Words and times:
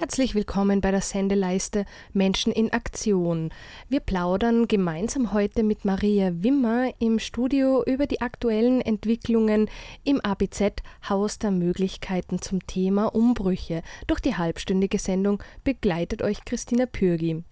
Herzlich 0.00 0.34
willkommen 0.34 0.80
bei 0.80 0.92
der 0.92 1.02
Sendeleiste 1.02 1.84
Menschen 2.14 2.54
in 2.54 2.72
Aktion. 2.72 3.50
Wir 3.90 4.00
plaudern 4.00 4.66
gemeinsam 4.66 5.34
heute 5.34 5.62
mit 5.62 5.84
Maria 5.84 6.30
Wimmer 6.36 6.88
im 7.00 7.18
Studio 7.18 7.84
über 7.84 8.06
die 8.06 8.22
aktuellen 8.22 8.80
Entwicklungen 8.80 9.68
im 10.02 10.18
ABZ 10.22 10.76
Haus 11.06 11.38
der 11.38 11.50
Möglichkeiten 11.50 12.40
zum 12.40 12.66
Thema 12.66 13.14
Umbrüche. 13.14 13.82
Durch 14.06 14.20
die 14.20 14.38
halbstündige 14.38 14.98
Sendung 14.98 15.42
begleitet 15.64 16.22
euch 16.22 16.46
Christina 16.46 16.86
Pürgi. 16.86 17.44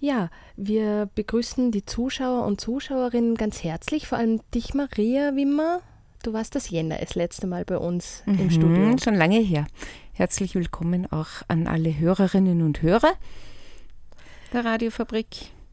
Ja, 0.00 0.30
wir 0.56 1.08
begrüßen 1.14 1.70
die 1.70 1.86
Zuschauer 1.86 2.46
und 2.46 2.60
Zuschauerinnen 2.60 3.36
ganz 3.36 3.62
herzlich, 3.62 4.08
vor 4.08 4.18
allem 4.18 4.40
dich, 4.52 4.74
Maria 4.74 5.36
Wimmer. 5.36 5.82
Du 6.24 6.32
warst 6.32 6.56
das 6.56 6.68
Jänner 6.68 6.98
das 6.98 7.14
letzte 7.14 7.46
Mal 7.46 7.64
bei 7.64 7.78
uns 7.78 8.24
mhm, 8.26 8.40
im 8.40 8.50
Studio. 8.50 8.96
Schon 8.98 9.14
lange 9.14 9.38
her. 9.38 9.68
Herzlich 10.16 10.54
willkommen 10.54 11.12
auch 11.12 11.42
an 11.46 11.66
alle 11.66 11.98
Hörerinnen 11.98 12.62
und 12.62 12.80
Hörer 12.80 13.12
der 14.50 14.64
Radiofabrik. 14.64 15.26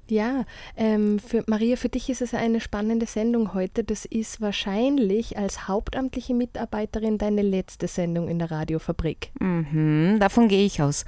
Ja, 0.09 0.43
ähm, 0.75 1.17
für 1.17 1.45
Maria, 1.47 1.77
für 1.77 1.88
dich 1.88 2.09
ist 2.09 2.21
es 2.21 2.33
eine 2.33 2.59
spannende 2.59 3.05
Sendung 3.05 3.53
heute. 3.53 3.85
Das 3.85 4.03
ist 4.03 4.41
wahrscheinlich 4.41 5.38
als 5.38 5.69
hauptamtliche 5.69 6.33
Mitarbeiterin 6.33 7.17
deine 7.17 7.41
letzte 7.41 7.88
Sendung 7.88 8.27
in 8.27 8.38
der 8.38 8.52
Radiofabrik. 8.52 9.31
Mhm, 9.39 10.17
davon 10.19 10.49
gehe 10.49 10.66
ich 10.66 10.81
aus 10.81 11.05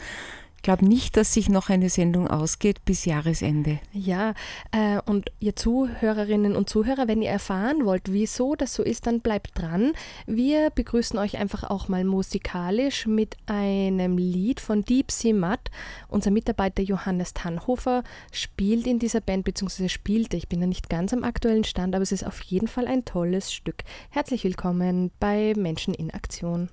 glaube 0.65 0.83
nicht, 0.83 1.15
dass 1.15 1.31
sich 1.31 1.47
noch 1.47 1.69
eine 1.69 1.89
Sendung 1.91 2.27
ausgeht 2.27 2.83
bis 2.85 3.05
Jahresende. 3.05 3.79
Ja, 3.93 4.33
äh, 4.71 4.99
und 5.05 5.31
ihr 5.39 5.55
Zuhörerinnen 5.55 6.55
und 6.55 6.67
Zuhörer, 6.67 7.07
wenn 7.07 7.21
ihr 7.21 7.29
erfahren 7.29 7.85
wollt, 7.85 8.11
wieso 8.11 8.55
das 8.55 8.73
so 8.73 8.81
ist, 8.81 9.05
dann 9.05 9.21
bleibt 9.21 9.51
dran. 9.53 9.93
Wir 10.25 10.71
begrüßen 10.71 11.19
euch 11.19 11.37
einfach 11.37 11.65
auch 11.65 11.87
mal 11.87 12.03
musikalisch 12.03 13.05
mit 13.05 13.37
einem 13.45 14.17
Lied 14.17 14.59
von 14.59 14.83
Deep 14.83 15.11
Sea 15.11 15.35
Mud. 15.35 15.59
Unser 16.07 16.31
Mitarbeiter 16.31 16.81
Johannes 16.81 17.35
Tannhofer 17.35 18.03
spielt 18.31 18.87
in 18.87 18.97
dieser 18.97 19.21
Band, 19.21 19.45
beziehungsweise 19.45 19.89
spielte, 19.89 20.35
ich 20.35 20.49
bin 20.49 20.61
da 20.61 20.65
nicht 20.65 20.89
ganz 20.89 21.13
am 21.13 21.23
aktuellen 21.23 21.63
Stand, 21.63 21.93
aber 21.93 22.01
es 22.01 22.11
ist 22.11 22.25
auf 22.25 22.41
jeden 22.41 22.67
Fall 22.67 22.87
ein 22.87 23.05
tolles 23.05 23.53
Stück. 23.53 23.83
Herzlich 24.09 24.43
willkommen 24.43 25.11
bei 25.19 25.53
Menschen 25.55 25.93
in 25.93 26.09
Aktion. 26.09 26.69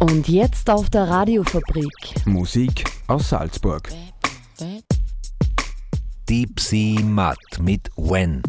Und 0.00 0.28
jetzt 0.28 0.70
auf 0.70 0.88
der 0.88 1.08
Radiofabrik. 1.08 1.92
Musik 2.24 2.84
aus 3.06 3.28
Salzburg. 3.28 3.88
Deep 6.26 6.58
Sea 6.58 7.00
Mud 7.02 7.36
mit 7.60 7.90
When. 7.96 8.42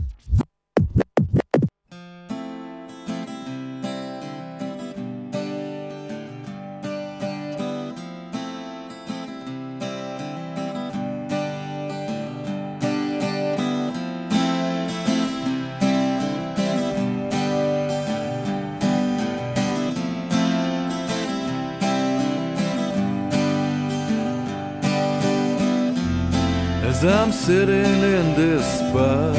As 27.03 27.07
I'm 27.07 27.31
sitting 27.31 28.03
in 28.15 28.35
this 28.35 28.79
bus. 28.93 29.35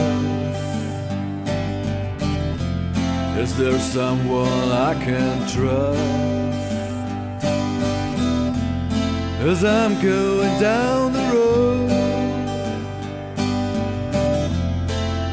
Is 3.39 3.57
there 3.57 3.79
someone 3.79 4.69
I 4.73 4.95
can 4.95 5.47
trust? 5.47 6.01
As 9.47 9.65
I'm 9.65 9.95
going 10.03 10.61
down 10.61 11.13
the 11.13 11.25
road, 11.35 11.91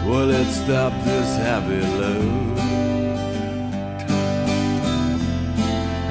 will 0.08 0.30
it 0.30 0.52
stop 0.52 0.94
this 1.06 1.36
heavy 1.38 1.82
load? 1.98 2.60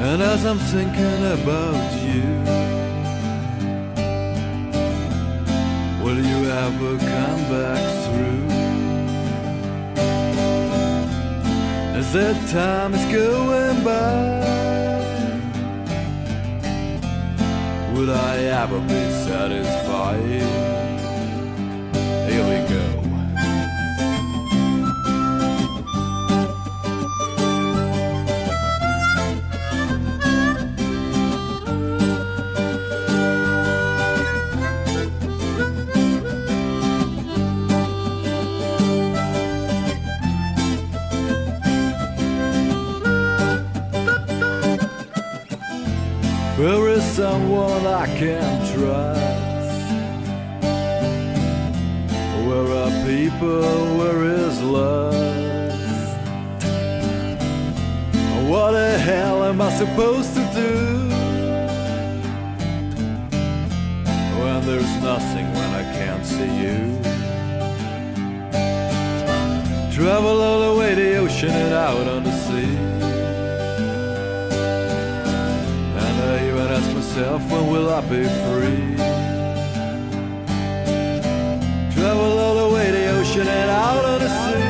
And 0.00 0.23
as 0.23 0.45
I'm 0.45 0.59
thinking 0.59 1.43
about 1.43 2.03
you. 2.03 2.57
Will 6.08 6.24
you 6.24 6.50
ever 6.50 6.96
come 6.96 7.42
back 7.52 7.84
through? 8.04 8.48
As 11.98 12.10
that 12.14 12.48
time 12.48 12.94
is 12.94 13.04
going 13.12 13.84
by, 13.84 14.14
would 17.92 18.08
I 18.08 18.36
ever 18.62 18.80
be 18.80 19.02
satisfied? 19.26 20.68
There 46.58 46.88
is 46.88 47.04
someone 47.04 47.86
I 47.86 48.06
can 48.19 48.58
trust. 48.72 49.92
Where 52.48 52.69
are 52.80 52.91
people? 53.06 53.96
Where 53.96 54.24
is 54.24 54.60
love? 54.60 55.14
What 58.48 58.72
the 58.72 58.98
hell 58.98 59.44
am 59.44 59.60
I 59.60 59.70
supposed 59.70 60.34
to 60.34 60.41
do? 60.52 61.08
When 64.40 64.66
there's 64.66 64.94
nothing 65.00 65.46
when 65.52 65.70
I 65.80 65.84
can't 65.96 66.26
see 66.26 66.52
you. 66.64 66.98
Travel 69.94 70.42
all 70.42 70.72
the 70.72 70.80
way 70.80 70.96
the 70.96 71.19
ocean 71.19 71.50
and 71.50 71.72
out 71.72 72.08
on 72.08 72.25
the 72.25 72.38
myself, 77.19 77.51
when 77.51 77.67
will 77.73 77.89
I 77.91 78.01
be 78.03 78.23
free? 78.23 78.97
Travel 81.95 82.39
all 82.39 82.69
the 82.69 82.75
way 82.75 82.91
the 82.93 83.09
ocean 83.19 83.49
and 83.49 83.71
out 83.71 84.05
on 84.05 84.21
the 84.21 84.29
sea. 84.29 84.62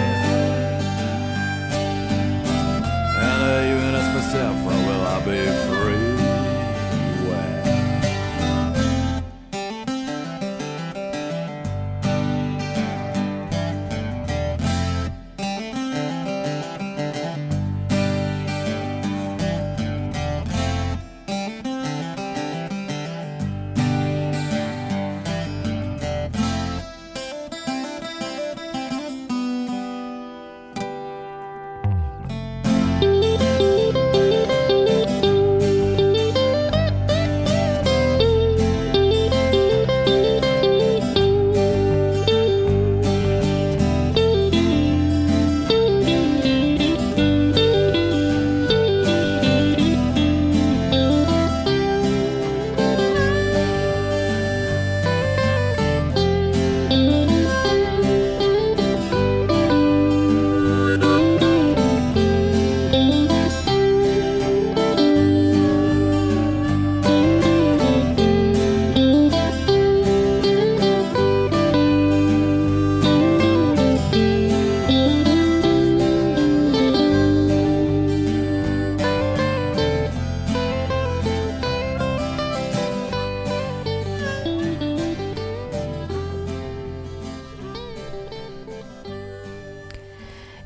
And 3.21 3.43
I 3.45 3.71
even 3.71 3.95
ask 3.95 4.15
myself, 4.15 4.57
when 4.65 4.87
will 4.87 5.07
I 5.07 5.19
be 5.25 5.47
free? 5.67 5.78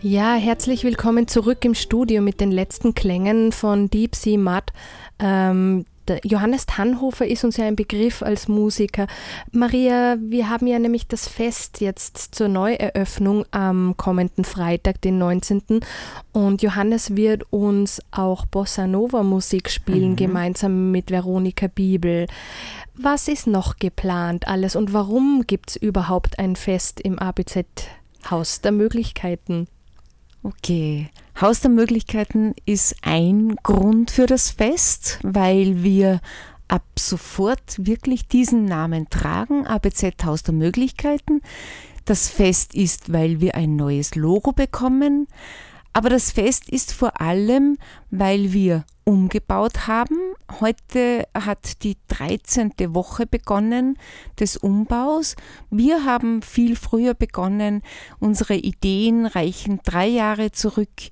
Ja, 0.05 0.35
herzlich 0.35 0.83
willkommen 0.83 1.29
zurück 1.29 1.65
im 1.65 1.77
Studio 1.77 2.23
mit 2.23 2.41
den 2.41 2.51
letzten 2.51 2.93
Klängen 2.93 3.53
von 3.53 3.89
Deep 3.89 4.17
Sea 4.17 4.37
Mud. 4.37 4.65
Ähm, 5.21 5.85
Johannes 6.25 6.67
Tannhofer 6.67 7.25
ist 7.25 7.45
uns 7.45 7.57
ja 7.57 7.67
ein 7.67 7.77
Begriff 7.77 8.21
als 8.21 8.49
Musiker. 8.49 9.07
Maria, 9.53 10.17
wir 10.19 10.51
haben 10.51 10.67
ja 10.67 10.81
nämlich 10.81 11.07
das 11.07 11.29
Fest 11.29 11.81
jetzt 11.81 12.35
zur 12.35 12.49
Neueröffnung 12.49 13.45
am 13.53 13.97
kommenden 13.97 14.43
Freitag, 14.43 15.01
den 15.03 15.19
19. 15.19 15.63
Und 16.33 16.63
Johannes 16.63 17.15
wird 17.15 17.45
uns 17.53 18.03
auch 18.11 18.45
Bossa 18.47 18.89
Nova 18.89 19.23
Musik 19.23 19.71
spielen, 19.71 20.11
mhm. 20.11 20.17
gemeinsam 20.17 20.91
mit 20.91 21.13
Veronika 21.13 21.69
Bibel. 21.69 22.27
Was 22.97 23.29
ist 23.29 23.47
noch 23.47 23.77
geplant 23.77 24.49
alles 24.49 24.75
und 24.75 24.93
warum 24.93 25.45
gibt 25.47 25.71
es 25.71 25.77
überhaupt 25.77 26.41
ein 26.41 26.57
Fest 26.57 27.01
im 27.01 27.21
ABZ 27.21 27.67
Haus 28.29 28.63
der 28.63 28.73
Möglichkeiten? 28.73 29.69
Okay, 30.45 31.09
Haus 31.41 31.61
der 31.61 31.71
Möglichkeiten 31.71 32.55
ist 32.67 32.97
ein 33.03 33.55
Grund 33.63 34.11
für 34.11 34.27
das 34.27 34.51
Fest, 34.51 35.21
weil 35.23 35.85
wir 35.85 36.21
ab 36.67 36.83
sofort 36.99 37.87
wirklich 37.87 38.27
diesen 38.27 38.65
Namen 38.65 39.09
tragen, 39.09 39.69
ABZ 39.69 40.25
Haus 40.25 40.43
der 40.43 40.55
Möglichkeiten. 40.55 41.43
Das 42.07 42.29
Fest 42.29 42.75
ist, 42.75 43.13
weil 43.13 43.41
wir 43.41 43.55
ein 43.55 43.77
neues 43.77 44.17
Logo 44.17 44.51
bekommen. 44.51 45.29
Aber 45.93 46.09
das 46.09 46.31
Fest 46.31 46.71
ist 46.71 46.93
vor 46.93 47.21
allem, 47.21 47.77
weil 48.11 48.53
wir 48.53 48.85
umgebaut 49.05 49.87
haben. 49.87 50.17
Heute 50.61 51.27
hat 51.35 51.83
die 51.83 51.97
13. 52.09 52.73
Woche 52.95 53.27
begonnen 53.27 53.99
des 54.39 54.57
Umbaus. 54.57 55.37
Wir 55.71 56.05
haben 56.05 56.41
viel 56.41 56.77
früher 56.77 57.15
begonnen. 57.15 57.83
Unsere 58.21 58.55
Ideen 58.55 59.27
reichen 59.27 59.81
drei 59.85 60.07
Jahre 60.07 60.53
zurück 60.53 61.11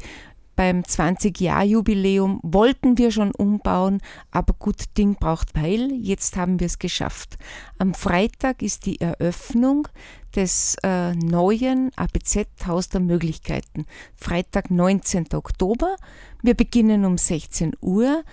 beim 0.61 0.83
20-Jahr-Jubiläum 0.83 2.39
wollten 2.43 2.99
wir 2.99 3.11
schon 3.11 3.31
umbauen, 3.31 4.03
aber 4.31 4.53
gut 4.53 4.99
Ding 4.99 5.15
braucht 5.15 5.55
Weil. 5.55 5.91
Jetzt 5.95 6.37
haben 6.37 6.61
wir 6.61 6.67
es 6.67 6.79
geschafft. 6.79 7.39
Am 7.79 7.95
Freitag 7.95 8.61
ist 8.61 8.85
die 8.85 9.01
Eröffnung 9.01 9.89
des 10.37 10.77
äh, 10.83 11.15
neuen 11.15 11.91
ABZ-Haus 11.97 12.89
der 12.89 13.01
Möglichkeiten. 13.01 13.87
Freitag, 14.17 14.71
19. 14.71 15.29
Oktober. 15.35 15.97
Wir 16.43 16.55
beginnen 16.55 17.05
um 17.05 17.19
16 17.19 17.73
Uhr 17.81 18.25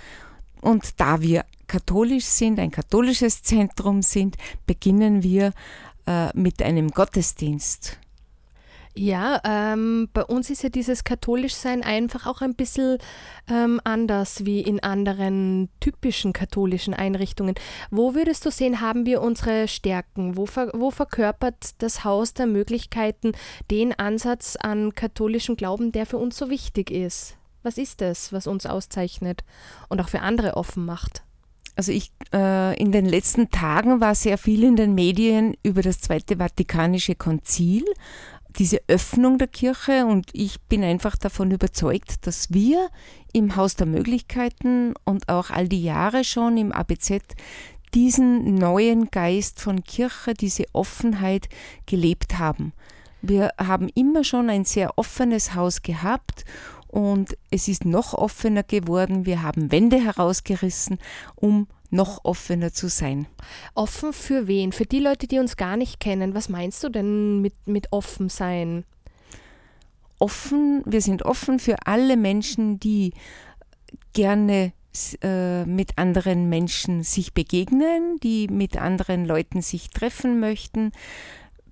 und 0.61 0.99
da 0.99 1.21
wir 1.21 1.45
katholisch 1.67 2.25
sind, 2.25 2.59
ein 2.59 2.71
katholisches 2.71 3.44
Zentrum 3.44 4.01
sind, 4.01 4.38
beginnen 4.65 5.23
wir 5.23 5.53
äh, 6.05 6.29
mit 6.38 6.61
einem 6.61 6.89
Gottesdienst. 6.89 7.99
Ja, 8.97 9.39
ähm, 9.44 10.09
bei 10.11 10.23
uns 10.25 10.49
ist 10.49 10.63
ja 10.63 10.69
dieses 10.69 11.03
Katholischsein 11.03 11.83
einfach 11.83 12.25
auch 12.25 12.41
ein 12.41 12.55
bisschen 12.55 12.97
ähm, 13.47 13.79
anders 13.83 14.44
wie 14.44 14.61
in 14.61 14.81
anderen 14.81 15.69
typischen 15.79 16.33
katholischen 16.33 16.95
Einrichtungen. 16.95 17.53
Wo 17.91 18.15
würdest 18.15 18.44
du 18.47 18.49
sehen, 18.49 18.81
haben 18.81 19.05
wir 19.05 19.21
unsere 19.21 19.67
Stärken? 19.67 20.35
Wo, 20.35 20.47
ver 20.47 20.71
wo 20.73 20.89
verkörpert 20.89 21.75
das 21.77 22.05
Haus 22.05 22.33
der 22.33 22.47
Möglichkeiten 22.47 23.33
den 23.69 23.94
Ansatz 23.94 24.55
an 24.55 24.95
katholischem 24.95 25.57
Glauben, 25.57 25.91
der 25.91 26.07
für 26.07 26.17
uns 26.17 26.35
so 26.35 26.49
wichtig 26.49 26.89
ist? 26.89 27.38
Was 27.61 27.77
ist 27.77 28.01
es, 28.01 28.33
was 28.33 28.47
uns 28.47 28.65
auszeichnet 28.65 29.44
und 29.89 30.01
auch 30.01 30.09
für 30.09 30.21
andere 30.21 30.57
offen 30.57 30.85
macht? 30.85 31.21
Also 31.75 31.91
ich 31.91 32.11
äh, 32.33 32.75
in 32.81 32.91
den 32.91 33.05
letzten 33.05 33.51
Tagen 33.51 34.01
war 34.01 34.15
sehr 34.15 34.39
viel 34.39 34.63
in 34.63 34.75
den 34.75 34.95
Medien 34.95 35.55
über 35.61 35.83
das 35.83 35.99
Zweite 35.99 36.38
Vatikanische 36.38 37.13
Konzil 37.13 37.85
diese 38.57 38.81
Öffnung 38.88 39.38
der 39.38 39.48
Kirche 39.48 40.06
und 40.06 40.30
ich 40.33 40.62
bin 40.62 40.83
einfach 40.83 41.15
davon 41.15 41.51
überzeugt, 41.51 42.25
dass 42.25 42.51
wir 42.51 42.89
im 43.33 43.56
Haus 43.56 43.75
der 43.75 43.88
Möglichkeiten 43.88 44.94
und 45.06 45.30
auch 45.30 45.50
all 45.50 45.68
die 45.68 45.83
Jahre 45.83 46.24
schon 46.24 46.57
im 46.57 46.71
ABZ 46.71 47.19
diesen 47.94 48.56
neuen 48.56 49.09
Geist 49.12 49.62
von 49.62 49.83
Kirche, 49.83 50.33
diese 50.33 50.65
Offenheit 50.74 51.48
gelebt 51.86 52.38
haben. 52.39 52.74
Wir 53.21 53.51
haben 53.57 53.89
immer 53.95 54.24
schon 54.24 54.50
ein 54.50 54.65
sehr 54.65 54.98
offenes 54.98 55.56
Haus 55.56 55.81
gehabt 55.81 56.45
und 56.88 57.38
es 57.51 57.68
ist 57.68 57.86
noch 57.86 58.13
offener 58.13 58.63
geworden. 58.63 59.25
Wir 59.25 59.44
haben 59.44 59.71
Wände 59.71 59.98
herausgerissen, 59.98 61.00
um 61.36 61.68
noch 61.89 62.25
offener 62.25 62.74
zu 62.74 62.89
sein. 62.89 63.28
Offen 63.74 64.13
für 64.13 64.48
wen? 64.48 64.72
Für 64.72 64.86
die 64.86 65.00
Leute, 65.00 65.28
die 65.28 65.39
uns 65.39 65.57
gar 65.57 65.78
nicht 65.78 66.00
kennen. 66.00 66.34
Was 66.34 66.50
meinst 66.50 66.84
du 66.84 66.89
denn 66.89 67.42
mit, 67.42 67.54
mit 67.66 67.92
offen 67.92 68.30
sein? 68.30 68.84
Offen, 70.19 70.84
wir 70.86 71.01
sind 71.01 71.24
offen 71.24 71.60
für 71.60 71.75
alle 71.86 72.18
Menschen, 72.18 72.80
die 72.80 73.13
gerne 74.13 74.74
äh, 75.22 75.63
mit 75.66 75.98
anderen 75.98 76.50
Menschen 76.50 77.04
sich 77.04 77.34
begegnen, 77.34 78.18
die 78.24 78.48
mit 78.48 78.78
anderen 78.78 79.25
Leuten 79.25 79.62
sich 79.62 79.90
treffen 79.90 80.40
möchten. 80.40 80.92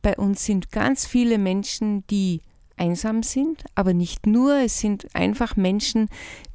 Bei 0.04 0.16
uns 0.16 0.46
sind 0.46 0.72
ganz 0.72 1.08
viele 1.08 1.40
Menschen, 1.40 2.06
die 2.08 2.42
einsam 2.78 3.24
sind, 3.24 3.64
aber 3.74 3.94
nicht 3.94 4.28
nur, 4.28 4.58
es 4.58 4.80
sind 4.80 5.08
einfach 5.16 5.56
Menschen, 5.56 6.10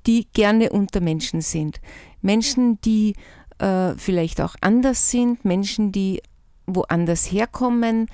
die 0.06 0.28
gerne 0.32 0.70
unter 0.70 1.00
Menschen 1.00 1.40
sind. 1.40 1.80
Menschen, 2.22 2.80
die 2.82 3.14
äh, 3.60 3.94
vielleicht 3.96 4.40
auch 4.40 4.56
anders 4.60 5.10
sind, 5.10 5.44
Menschen, 5.44 5.92
die 5.92 6.22
woanders 6.66 7.30
herkommen, 7.30 8.06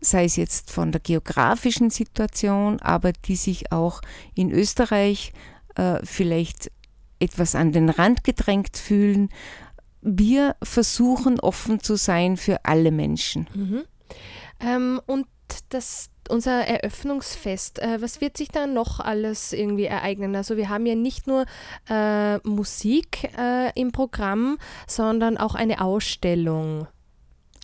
sei 0.00 0.24
es 0.24 0.36
jetzt 0.36 0.70
von 0.70 0.92
der 0.92 1.00
geografischen 1.00 1.90
Situation, 1.90 2.80
aber 2.80 3.12
die 3.12 3.36
sich 3.36 3.72
auch 3.72 4.00
in 4.34 4.50
Österreich 4.50 5.32
äh, 5.76 6.00
vielleicht 6.04 6.70
etwas 7.18 7.54
an 7.54 7.72
den 7.72 7.90
Rand 7.90 8.24
gedrängt 8.24 8.76
fühlen. 8.76 9.28
Wir 10.00 10.56
versuchen 10.62 11.38
offen 11.38 11.80
zu 11.80 11.96
sein 11.96 12.36
für 12.36 12.64
alle 12.64 12.90
Menschen. 12.90 13.46
Mhm. 13.54 13.82
Ähm, 14.60 15.00
und 15.06 15.26
das 15.68 16.08
unser 16.28 16.66
Eröffnungsfest, 16.66 17.80
äh, 17.80 18.00
was 18.00 18.20
wird 18.20 18.36
sich 18.36 18.48
da 18.48 18.66
noch 18.66 19.00
alles 19.00 19.52
irgendwie 19.52 19.84
ereignen? 19.84 20.36
Also 20.36 20.56
wir 20.56 20.68
haben 20.68 20.86
ja 20.86 20.94
nicht 20.94 21.26
nur 21.26 21.46
äh, 21.88 22.38
Musik 22.46 23.30
äh, 23.38 23.72
im 23.78 23.92
Programm, 23.92 24.58
sondern 24.86 25.36
auch 25.36 25.54
eine 25.54 25.80
Ausstellung. 25.80 26.86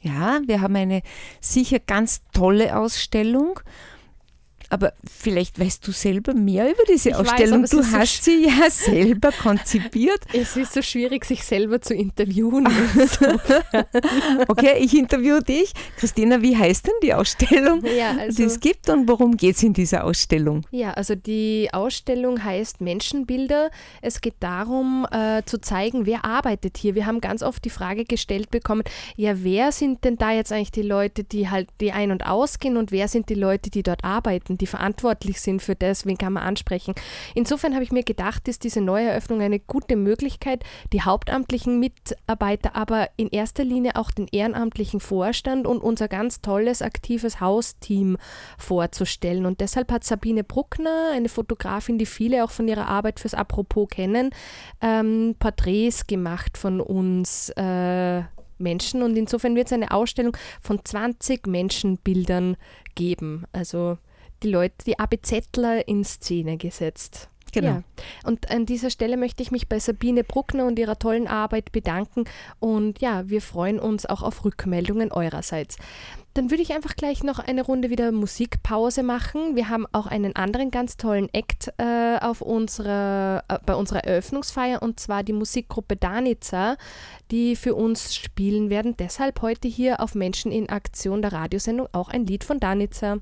Ja, 0.02 0.40
wir 0.46 0.60
haben 0.60 0.76
eine 0.76 1.02
sicher 1.40 1.80
ganz 1.80 2.22
tolle 2.32 2.78
Ausstellung 2.78 3.60
aber 4.68 4.92
vielleicht 5.04 5.60
weißt 5.60 5.86
du 5.86 5.92
selber 5.92 6.34
mehr 6.34 6.70
über 6.70 6.82
diese 6.88 7.10
ich 7.10 7.14
Ausstellung. 7.14 7.62
Weiß, 7.62 7.70
du 7.70 7.84
hast 7.84 8.24
so 8.24 8.30
sie 8.30 8.46
ja 8.46 8.70
selber 8.70 9.30
konzipiert. 9.32 10.20
Es 10.32 10.56
ist 10.56 10.72
so 10.72 10.82
schwierig, 10.82 11.24
sich 11.24 11.44
selber 11.44 11.80
zu 11.80 11.94
interviewen. 11.94 12.66
okay, 14.48 14.78
ich 14.78 14.96
interviewe 14.96 15.42
dich. 15.42 15.72
Christina, 15.96 16.42
wie 16.42 16.56
heißt 16.56 16.86
denn 16.86 16.94
die 17.02 17.14
Ausstellung, 17.14 17.84
ja, 17.84 18.16
also, 18.18 18.36
die 18.36 18.44
es 18.44 18.60
gibt 18.60 18.88
und 18.90 19.08
worum 19.08 19.36
geht 19.36 19.56
es 19.56 19.62
in 19.62 19.72
dieser 19.72 20.04
Ausstellung? 20.04 20.62
Ja, 20.70 20.92
also 20.92 21.14
die 21.14 21.68
Ausstellung 21.72 22.42
heißt 22.42 22.80
Menschenbilder. 22.80 23.70
Es 24.02 24.20
geht 24.20 24.34
darum, 24.40 25.06
äh, 25.10 25.42
zu 25.44 25.60
zeigen, 25.60 26.06
wer 26.06 26.24
arbeitet 26.24 26.76
hier. 26.76 26.94
Wir 26.94 27.06
haben 27.06 27.20
ganz 27.20 27.42
oft 27.42 27.64
die 27.64 27.70
Frage 27.70 28.04
gestellt 28.04 28.50
bekommen, 28.50 28.82
ja, 29.16 29.34
wer 29.44 29.72
sind 29.72 30.04
denn 30.04 30.16
da 30.16 30.32
jetzt 30.32 30.52
eigentlich 30.52 30.72
die 30.72 30.82
Leute, 30.82 31.24
die 31.24 31.48
halt 31.48 31.68
die 31.80 31.92
ein- 31.92 32.10
und 32.10 32.26
ausgehen 32.26 32.76
und 32.76 32.90
wer 32.90 33.08
sind 33.08 33.28
die 33.28 33.34
Leute, 33.34 33.70
die 33.70 33.82
dort 33.82 34.04
arbeiten? 34.04 34.55
Die 34.58 34.66
verantwortlich 34.66 35.40
sind 35.40 35.62
für 35.62 35.74
das, 35.74 36.06
wen 36.06 36.18
kann 36.18 36.34
man 36.34 36.42
ansprechen. 36.42 36.94
Insofern 37.34 37.74
habe 37.74 37.84
ich 37.84 37.92
mir 37.92 38.02
gedacht, 38.02 38.48
ist 38.48 38.64
diese 38.64 38.80
Neueröffnung 38.80 39.40
eine 39.40 39.60
gute 39.60 39.96
Möglichkeit, 39.96 40.64
die 40.92 41.02
hauptamtlichen 41.02 41.78
Mitarbeiter, 41.80 42.76
aber 42.76 43.08
in 43.16 43.28
erster 43.28 43.64
Linie 43.64 43.96
auch 43.96 44.10
den 44.10 44.28
ehrenamtlichen 44.30 45.00
Vorstand 45.00 45.66
und 45.66 45.78
unser 45.78 46.08
ganz 46.08 46.40
tolles, 46.40 46.82
aktives 46.82 47.40
Hausteam 47.40 48.16
vorzustellen. 48.58 49.46
Und 49.46 49.60
deshalb 49.60 49.92
hat 49.92 50.04
Sabine 50.04 50.44
Bruckner, 50.44 51.10
eine 51.12 51.28
Fotografin, 51.28 51.98
die 51.98 52.06
viele 52.06 52.44
auch 52.44 52.50
von 52.50 52.68
ihrer 52.68 52.86
Arbeit 52.86 53.20
fürs 53.20 53.34
Apropos 53.34 53.88
kennen, 53.88 54.30
ähm, 54.80 55.36
Porträts 55.38 56.06
gemacht 56.06 56.58
von 56.58 56.80
uns. 56.80 57.50
Äh, 57.50 58.22
Menschen 58.58 59.02
und 59.02 59.16
insofern 59.16 59.54
wird 59.54 59.66
es 59.66 59.72
eine 59.72 59.90
Ausstellung 59.90 60.36
von 60.60 60.80
20 60.82 61.46
Menschenbildern 61.46 62.56
geben. 62.94 63.44
Also 63.52 63.98
die 64.42 64.50
Leute, 64.50 64.76
die 64.86 64.98
ABZler 64.98 65.86
in 65.88 66.04
Szene 66.04 66.56
gesetzt. 66.56 67.30
Genau. 67.52 67.68
Ja. 67.68 67.82
Und 68.24 68.50
an 68.50 68.66
dieser 68.66 68.90
Stelle 68.90 69.16
möchte 69.16 69.42
ich 69.42 69.50
mich 69.50 69.68
bei 69.68 69.78
Sabine 69.78 70.24
Bruckner 70.24 70.66
und 70.66 70.78
ihrer 70.78 70.98
tollen 70.98 71.26
Arbeit 71.26 71.72
bedanken. 71.72 72.24
Und 72.58 73.00
ja, 73.00 73.28
wir 73.28 73.40
freuen 73.40 73.78
uns 73.78 74.04
auch 74.04 74.22
auf 74.22 74.44
Rückmeldungen 74.44 75.10
eurerseits. 75.10 75.76
Dann 76.34 76.50
würde 76.50 76.62
ich 76.62 76.74
einfach 76.74 76.96
gleich 76.96 77.22
noch 77.22 77.38
eine 77.38 77.62
Runde 77.62 77.88
wieder 77.88 78.12
Musikpause 78.12 79.02
machen. 79.02 79.56
Wir 79.56 79.70
haben 79.70 79.86
auch 79.92 80.06
einen 80.06 80.36
anderen 80.36 80.70
ganz 80.70 80.98
tollen 80.98 81.32
Act 81.32 81.72
äh, 81.78 82.18
auf 82.20 82.42
unserer, 82.42 83.42
äh, 83.48 83.58
bei 83.64 83.74
unserer 83.74 84.04
Eröffnungsfeier 84.04 84.82
und 84.82 85.00
zwar 85.00 85.22
die 85.22 85.32
Musikgruppe 85.32 85.96
Danica, 85.96 86.76
die 87.30 87.56
für 87.56 87.74
uns 87.74 88.14
spielen 88.14 88.68
werden. 88.68 88.98
Deshalb 88.98 89.40
heute 89.40 89.66
hier 89.66 90.00
auf 90.00 90.14
Menschen 90.14 90.52
in 90.52 90.68
Aktion 90.68 91.22
der 91.22 91.32
Radiosendung 91.32 91.88
auch 91.92 92.10
ein 92.10 92.26
Lied 92.26 92.44
von 92.44 92.60
Danica. 92.60 93.16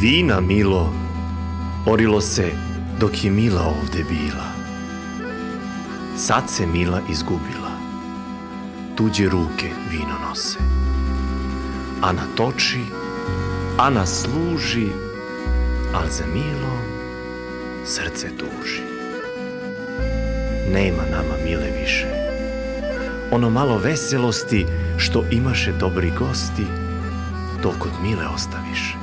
Vina 0.00 0.40
milo, 0.40 0.92
orilo 1.86 2.20
se 2.20 2.52
dok 3.00 3.24
je 3.24 3.30
Mila 3.30 3.62
ovde 3.62 4.04
bila. 4.04 4.46
Sad 6.16 6.44
se 6.50 6.66
Mila 6.66 7.00
izgubila, 7.10 7.70
tuđe 8.96 9.28
ruke 9.28 9.70
vino 9.90 10.14
nose. 10.28 10.58
Ana 12.02 12.22
toči, 12.36 12.80
Ana 13.78 14.06
služi, 14.06 14.88
al 15.94 16.08
za 16.08 16.24
Milo 16.34 16.78
srce 17.84 18.28
tuži. 18.36 18.82
Nema 20.72 21.02
nama 21.10 21.34
Mile 21.44 21.70
više, 21.80 22.06
ono 23.32 23.50
malo 23.50 23.78
veselosti 23.78 24.66
što 24.96 25.24
imaše 25.30 25.72
dobri 25.72 26.12
gosti, 26.18 26.66
to 27.62 27.74
kod 27.78 27.92
Mile 28.02 28.26
ostaviše. 28.34 28.99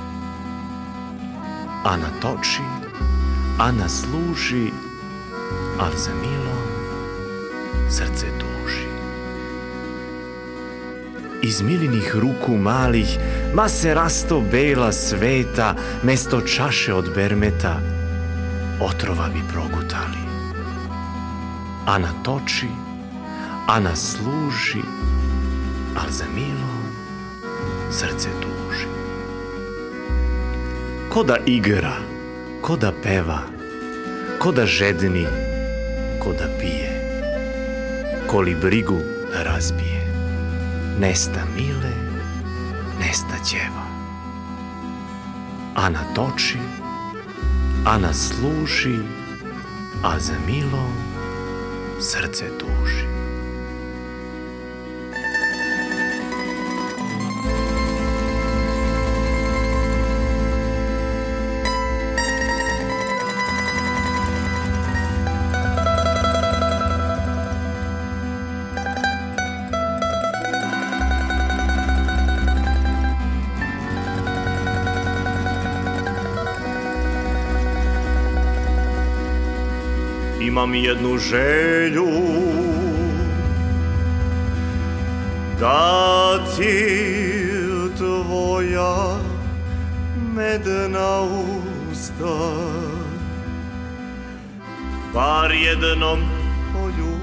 Ana 1.88 2.10
toči, 2.20 2.68
Ana 3.60 3.90
služi, 3.90 4.72
al 5.80 5.92
za 5.96 6.12
Milo 6.22 6.58
srce 7.90 8.28
tuži. 8.40 8.88
Iz 11.42 11.62
milinih 11.62 12.16
ruku 12.16 12.58
malih, 12.58 13.08
ma 13.54 13.70
se 13.70 13.94
rasto 13.94 14.42
bela 14.52 14.92
sveta, 14.92 15.76
mesto 16.04 16.42
čaše 16.42 16.94
od 16.94 17.12
bermeta, 17.16 17.80
otrova 18.80 19.30
bi 19.34 19.40
progutali. 19.54 20.24
Ana 21.86 22.12
toči, 22.24 22.68
Ana 23.68 23.96
služi, 23.96 24.84
al 25.96 26.12
za 26.12 26.26
Milo 26.36 26.76
srce 27.92 28.30
tuži. 28.42 28.57
Ko 31.18 31.24
da 31.24 31.38
igra, 31.46 31.94
ko 32.62 32.76
da 32.78 32.92
peva, 33.04 33.40
ko 34.40 34.52
da 34.52 34.66
žedni, 34.66 35.26
ko 36.20 36.34
da 36.34 36.46
pije, 36.60 36.92
ko 38.28 38.42
li 38.42 38.56
brigu 38.56 39.00
razbije, 39.34 40.06
nesta 41.00 41.42
Mile, 41.56 41.94
nesta 43.00 43.44
ćeva. 43.46 43.86
Ana 45.76 46.04
toči, 46.16 46.58
Ana 47.86 48.14
služi, 48.14 49.00
a 50.04 50.20
za 50.20 50.36
Milo 50.48 50.88
srce 52.00 52.46
tuži. 52.60 53.17
Imam 80.68 80.76
jednu 80.76 81.18
želju 81.18 82.08
Da 85.60 86.40
ti 86.58 87.08
tvoja 87.98 89.18
medna 90.36 91.22
usta 91.92 92.38
Bar 95.14 95.52
jednom 95.52 96.20
poljubi. 96.74 97.18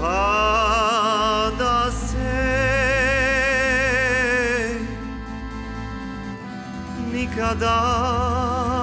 Pa 0.00 0.45
kadar 7.46 8.75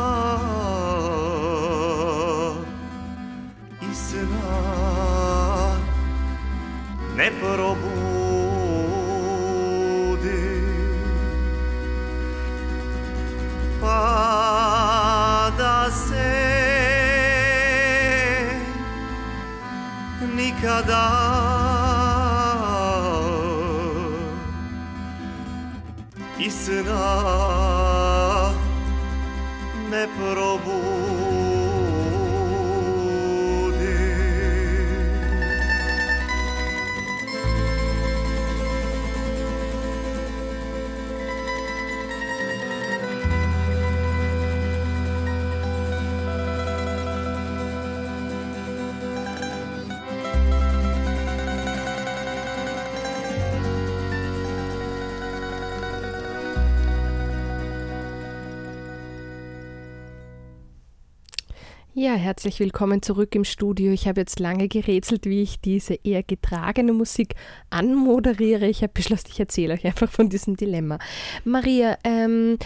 Ja, 61.95 62.15
herzlich 62.15 62.59
willkommen 62.59 63.03
zurück 63.03 63.35
im 63.35 63.43
Studio. 63.43 63.91
Ich 63.91 64.07
habe 64.07 64.21
jetzt 64.21 64.39
lange 64.39 64.67
gerätselt, 64.67 65.27
wie 65.27 65.43
ich 65.43 65.61
diese 65.61 65.93
eher 65.93 66.23
getragene 66.23 66.91
Musik 66.91 67.35
anmoderiere. 67.69 68.65
Ich 68.65 68.81
habe 68.81 68.93
beschlossen, 68.95 69.27
ich 69.29 69.39
erzähle 69.39 69.75
euch 69.75 69.85
einfach 69.85 70.09
von 70.09 70.27
diesem 70.27 70.57
Dilemma. 70.57 70.97
Maria, 71.45 71.99
ähm, 72.03 72.57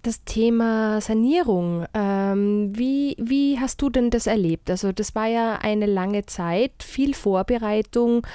das 0.00 0.24
Thema 0.24 1.02
Sanierung, 1.02 1.84
ähm, 1.92 2.72
wie, 2.74 3.16
wie 3.18 3.60
hast 3.60 3.82
du 3.82 3.90
denn 3.90 4.08
das 4.08 4.26
erlebt? 4.26 4.70
Also 4.70 4.92
das 4.92 5.14
war 5.14 5.26
ja 5.26 5.56
eine 5.56 5.84
lange 5.84 6.24
Zeit, 6.24 6.72
viel 6.82 7.12
Vorbereitung 7.12 8.26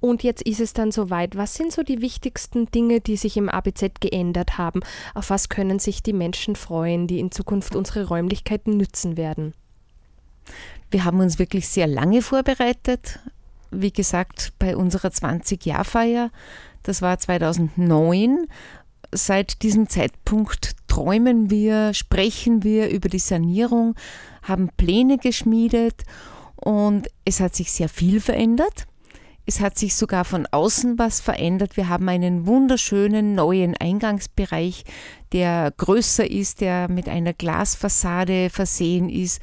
und 0.00 0.24
jetzt 0.24 0.42
ist 0.42 0.58
es 0.58 0.72
dann 0.72 0.90
soweit. 0.90 1.36
Was 1.36 1.54
sind 1.54 1.70
so 1.70 1.84
die 1.84 2.02
wichtigsten 2.02 2.66
Dinge, 2.72 3.00
die 3.00 3.16
sich 3.16 3.36
im 3.36 3.48
ABZ 3.48 4.00
geändert 4.00 4.58
haben? 4.58 4.80
Auf 5.14 5.30
was 5.30 5.48
können 5.48 5.78
sich 5.78 6.02
die 6.02 6.12
Menschen 6.12 6.56
freuen, 6.56 7.06
die 7.06 7.20
in 7.20 7.30
Zukunft 7.30 7.76
unsere 7.76 8.08
Räumlichkeiten 8.08 8.76
nützen 8.76 9.16
werden? 9.16 9.54
Wir 10.90 11.04
haben 11.04 11.20
uns 11.20 11.38
wirklich 11.38 11.68
sehr 11.68 11.86
lange 11.86 12.22
vorbereitet. 12.22 13.20
Wie 13.70 13.92
gesagt, 13.92 14.52
bei 14.58 14.76
unserer 14.76 15.08
20-Jahr-Feier, 15.08 16.30
das 16.82 17.00
war 17.00 17.18
2009. 17.18 18.46
Seit 19.12 19.62
diesem 19.62 19.88
Zeitpunkt 19.88 20.72
träumen 20.88 21.50
wir, 21.50 21.94
sprechen 21.94 22.62
wir 22.62 22.90
über 22.90 23.08
die 23.08 23.18
Sanierung, 23.18 23.94
haben 24.42 24.70
Pläne 24.76 25.18
geschmiedet 25.18 26.02
und 26.56 27.08
es 27.24 27.40
hat 27.40 27.54
sich 27.54 27.72
sehr 27.72 27.88
viel 27.88 28.20
verändert. 28.20 28.86
Es 29.44 29.60
hat 29.60 29.76
sich 29.76 29.96
sogar 29.96 30.24
von 30.24 30.46
außen 30.46 30.98
was 30.98 31.20
verändert. 31.20 31.76
Wir 31.76 31.88
haben 31.88 32.08
einen 32.08 32.46
wunderschönen 32.46 33.34
neuen 33.34 33.76
Eingangsbereich, 33.76 34.84
der 35.32 35.72
größer 35.76 36.30
ist, 36.30 36.60
der 36.60 36.88
mit 36.88 37.08
einer 37.08 37.32
Glasfassade 37.32 38.50
versehen 38.50 39.08
ist. 39.08 39.40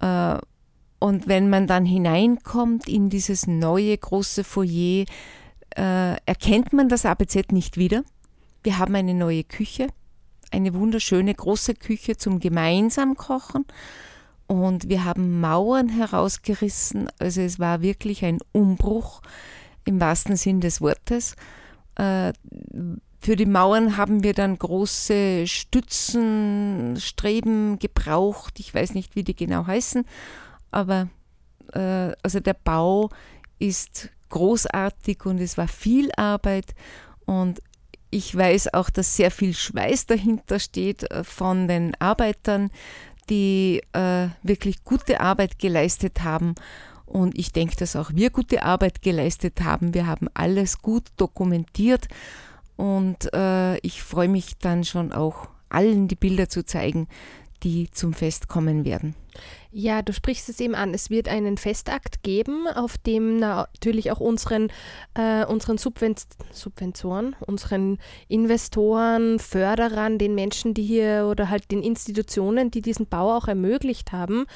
Äh, 0.00 0.38
und 0.98 1.28
wenn 1.28 1.50
man 1.50 1.66
dann 1.66 1.84
hineinkommt 1.84 2.88
in 2.88 3.10
dieses 3.10 3.46
neue 3.46 3.96
große 3.96 4.44
Foyer, 4.44 5.04
äh, 5.76 6.16
erkennt 6.24 6.72
man 6.72 6.88
das 6.88 7.04
ABZ 7.04 7.52
nicht 7.52 7.76
wieder. 7.76 8.02
Wir 8.62 8.78
haben 8.78 8.94
eine 8.94 9.14
neue 9.14 9.44
Küche, 9.44 9.88
eine 10.50 10.74
wunderschöne 10.74 11.34
große 11.34 11.74
Küche 11.74 12.16
zum 12.16 12.40
gemeinsam 12.40 13.14
Kochen. 13.16 13.66
Und 14.46 14.88
wir 14.88 15.04
haben 15.04 15.40
Mauern 15.40 15.88
herausgerissen. 15.88 17.08
Also 17.18 17.40
es 17.40 17.58
war 17.58 17.82
wirklich 17.82 18.24
ein 18.24 18.38
Umbruch 18.52 19.20
im 19.84 20.00
wahrsten 20.00 20.36
Sinn 20.36 20.60
des 20.60 20.80
Wortes. 20.80 21.36
Für 23.26 23.34
die 23.34 23.44
Mauern 23.44 23.96
haben 23.96 24.22
wir 24.22 24.34
dann 24.34 24.56
große 24.56 25.48
Stützenstreben 25.48 27.80
gebraucht. 27.80 28.60
Ich 28.60 28.72
weiß 28.72 28.94
nicht, 28.94 29.16
wie 29.16 29.24
die 29.24 29.34
genau 29.34 29.66
heißen, 29.66 30.04
aber 30.70 31.08
äh, 31.72 32.12
also 32.22 32.38
der 32.38 32.54
Bau 32.54 33.10
ist 33.58 34.10
großartig 34.28 35.26
und 35.26 35.40
es 35.40 35.58
war 35.58 35.66
viel 35.66 36.12
Arbeit 36.16 36.76
und 37.24 37.60
ich 38.10 38.32
weiß 38.32 38.74
auch, 38.74 38.90
dass 38.90 39.16
sehr 39.16 39.32
viel 39.32 39.54
Schweiß 39.54 40.06
dahinter 40.06 40.60
steht 40.60 41.10
äh, 41.10 41.24
von 41.24 41.66
den 41.66 41.96
Arbeitern, 41.98 42.70
die 43.28 43.82
äh, 43.92 44.28
wirklich 44.44 44.84
gute 44.84 45.20
Arbeit 45.20 45.58
geleistet 45.58 46.22
haben. 46.22 46.54
Und 47.06 47.36
ich 47.36 47.50
denke, 47.50 47.74
dass 47.74 47.96
auch 47.96 48.12
wir 48.14 48.30
gute 48.30 48.62
Arbeit 48.62 49.02
geleistet 49.02 49.62
haben. 49.62 49.94
Wir 49.94 50.06
haben 50.06 50.28
alles 50.32 50.80
gut 50.80 51.08
dokumentiert 51.16 52.06
und 52.76 53.32
äh, 53.34 53.78
ich 53.78 54.02
freue 54.02 54.28
mich 54.28 54.58
dann 54.58 54.84
schon 54.84 55.12
auch 55.12 55.48
allen 55.68 56.08
die 56.08 56.16
Bilder 56.16 56.48
zu 56.48 56.64
zeigen, 56.64 57.08
die 57.62 57.90
zum 57.90 58.12
Fest 58.12 58.48
kommen 58.48 58.84
werden. 58.84 59.14
Ja, 59.78 60.00
du 60.00 60.14
sprichst 60.14 60.48
es 60.48 60.58
eben 60.58 60.74
an. 60.74 60.94
Es 60.94 61.10
wird 61.10 61.28
einen 61.28 61.58
Festakt 61.58 62.22
geben, 62.22 62.66
auf 62.66 62.96
dem 62.96 63.36
natürlich 63.36 64.10
auch 64.10 64.20
unseren, 64.20 64.72
äh, 65.12 65.44
unseren 65.44 65.76
Subven 65.76 66.14
Subventoren, 66.50 67.36
unseren 67.46 67.98
Investoren, 68.26 69.38
Förderern, 69.38 70.16
den 70.16 70.34
Menschen, 70.34 70.72
die 70.72 70.82
hier 70.82 71.28
oder 71.30 71.50
halt 71.50 71.70
den 71.70 71.82
Institutionen, 71.82 72.70
die 72.70 72.80
diesen 72.80 73.06
Bau 73.06 73.36
auch 73.36 73.48
ermöglicht 73.48 74.12
haben, 74.12 74.46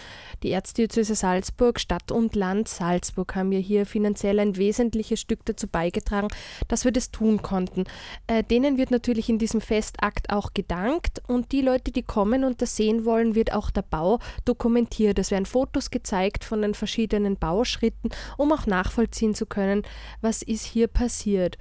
die 0.42 0.52
Erzdiözese 0.52 1.14
Salzburg, 1.14 1.80
Stadt 1.80 2.10
und 2.10 2.34
Land 2.34 2.68
Salzburg 2.68 3.36
haben 3.36 3.52
ja 3.52 3.58
hier 3.58 3.84
finanziell 3.84 4.38
ein 4.40 4.56
wesentliches 4.56 5.20
Stück 5.20 5.44
dazu 5.44 5.66
beigetragen, 5.66 6.28
dass 6.66 6.86
wir 6.86 6.92
das 6.92 7.10
tun 7.10 7.42
konnten. 7.42 7.84
Äh, 8.26 8.42
denen 8.42 8.78
wird 8.78 8.90
natürlich 8.90 9.28
in 9.28 9.38
diesem 9.38 9.60
Festakt 9.60 10.30
auch 10.30 10.54
gedankt 10.54 11.20
und 11.28 11.52
die 11.52 11.60
Leute, 11.60 11.92
die 11.92 12.04
kommen 12.04 12.42
und 12.42 12.62
das 12.62 12.74
sehen 12.74 13.04
wollen, 13.04 13.34
wird 13.34 13.52
auch 13.52 13.70
der 13.70 13.82
Bau 13.82 14.18
dokumentiert 14.46 15.09
dokumentiert. 15.10 15.18
Es 15.18 15.30
werden 15.30 15.46
Fotos 15.46 15.90
gezeigt 15.90 16.44
von 16.44 16.62
den 16.62 16.74
verschiedenen 16.74 17.36
Bauschritten, 17.36 18.10
um 18.36 18.52
auch 18.52 18.66
nachvollziehen 18.66 19.34
zu 19.34 19.46
können, 19.46 19.82
was 20.20 20.42
ist 20.42 20.64
hier 20.64 20.88
passiert. 20.88 21.58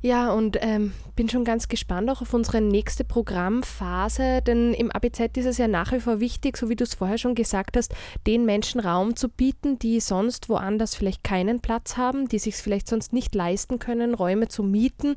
Ja, 0.00 0.30
und 0.32 0.56
ähm, 0.60 0.92
bin 1.16 1.28
schon 1.28 1.44
ganz 1.44 1.66
gespannt 1.66 2.08
auch 2.08 2.22
auf 2.22 2.32
unsere 2.32 2.60
nächste 2.60 3.02
Programmphase, 3.02 4.42
denn 4.42 4.72
im 4.72 4.92
ABZ 4.92 5.36
ist 5.36 5.46
es 5.46 5.58
ja 5.58 5.66
nach 5.66 5.90
wie 5.90 5.98
vor 5.98 6.20
wichtig, 6.20 6.56
so 6.56 6.68
wie 6.68 6.76
du 6.76 6.84
es 6.84 6.94
vorher 6.94 7.18
schon 7.18 7.34
gesagt 7.34 7.76
hast, 7.76 7.92
den 8.24 8.44
Menschen 8.44 8.80
Raum 8.80 9.16
zu 9.16 9.28
bieten, 9.28 9.80
die 9.80 9.98
sonst 9.98 10.48
woanders 10.48 10.94
vielleicht 10.94 11.24
keinen 11.24 11.58
Platz 11.58 11.96
haben, 11.96 12.28
die 12.28 12.38
sich 12.38 12.54
vielleicht 12.54 12.86
sonst 12.86 13.12
nicht 13.12 13.34
leisten 13.34 13.80
können, 13.80 14.14
Räume 14.14 14.46
zu 14.46 14.62
mieten. 14.62 15.16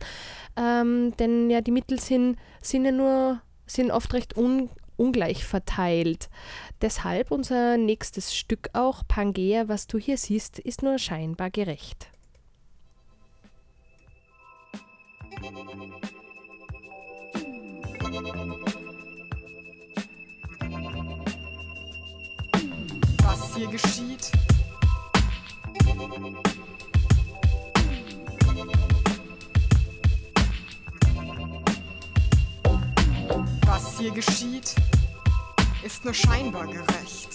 Ähm, 0.57 1.13
denn 1.19 1.51
ja, 1.51 1.61
die 1.61 1.71
Mittel 1.71 1.99
sind, 1.99 2.37
sind 2.63 2.83
ja 2.83 2.91
nur 2.91 3.39
sind 3.71 3.91
oft 3.91 4.13
recht 4.13 4.35
un, 4.35 4.69
ungleich 5.01 5.43
verteilt. 5.43 6.29
Deshalb 6.81 7.31
unser 7.31 7.77
nächstes 7.77 8.35
Stück 8.35 8.69
auch, 8.73 9.01
Pangea, 9.07 9.67
was 9.67 9.87
du 9.87 9.97
hier 9.97 10.17
siehst, 10.17 10.59
ist 10.59 10.83
nur 10.83 10.99
scheinbar 10.99 11.49
gerecht. 11.49 12.07
Was 23.23 23.55
hier 23.55 23.67
geschieht, 23.67 24.31
Was 33.65 33.97
hier 33.97 34.11
geschieht, 34.11 34.75
ist 35.83 36.03
nur 36.03 36.13
scheinbar 36.13 36.67
gerecht. 36.67 37.29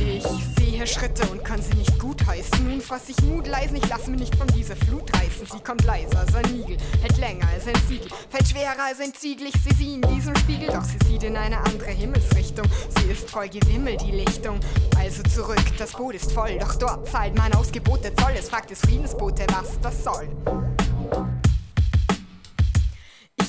Ich 0.00 0.51
sehe 0.82 0.86
Schritte 0.86 1.26
und 1.28 1.44
kann 1.44 1.60
sie 1.62 1.74
nicht 1.74 1.98
gutheißen. 1.98 2.68
Nun 2.68 2.80
fass 2.80 3.02
ich 3.08 3.20
Mut 3.22 3.46
leisen, 3.46 3.76
ich 3.76 3.88
lasse 3.88 4.10
mich 4.10 4.20
nicht 4.20 4.34
von 4.34 4.46
dieser 4.48 4.76
Flut 4.76 5.12
reißen. 5.14 5.46
Sie 5.52 5.60
kommt 5.62 5.84
leiser 5.84 6.18
als 6.18 6.34
ein 6.34 6.44
Igel, 6.54 6.76
hält 7.00 7.18
länger 7.18 7.46
als 7.48 7.66
ein 7.66 7.74
Siegel, 7.88 8.08
fällt 8.30 8.48
schwerer 8.48 8.86
als 8.88 9.00
ein 9.00 9.14
Ziegel. 9.14 9.48
Ich 9.48 9.62
sehe 9.62 9.74
sie 9.74 9.94
in 9.94 10.02
diesem 10.02 10.34
Spiegel, 10.36 10.68
doch 10.68 10.84
sie 10.84 10.98
sieht 11.06 11.22
in 11.22 11.36
eine 11.36 11.58
andere 11.58 11.90
Himmelsrichtung. 11.90 12.66
Sie 12.96 13.12
ist 13.12 13.30
voll 13.30 13.48
Gewimmel, 13.48 13.96
die 13.96 14.12
Lichtung. 14.12 14.58
Also 14.98 15.22
zurück, 15.22 15.62
das 15.78 15.92
Boot 15.92 16.14
ist 16.14 16.32
voll, 16.32 16.58
doch 16.58 16.74
dort 16.76 17.08
zahlt 17.08 17.36
mein 17.36 17.54
Ausgebote 17.54 18.14
Zoll. 18.14 18.32
Es 18.38 18.48
fragt 18.48 18.70
des 18.70 18.80
Friedensbote, 18.80 19.46
was 19.52 19.80
das 19.80 20.02
soll 20.02 20.28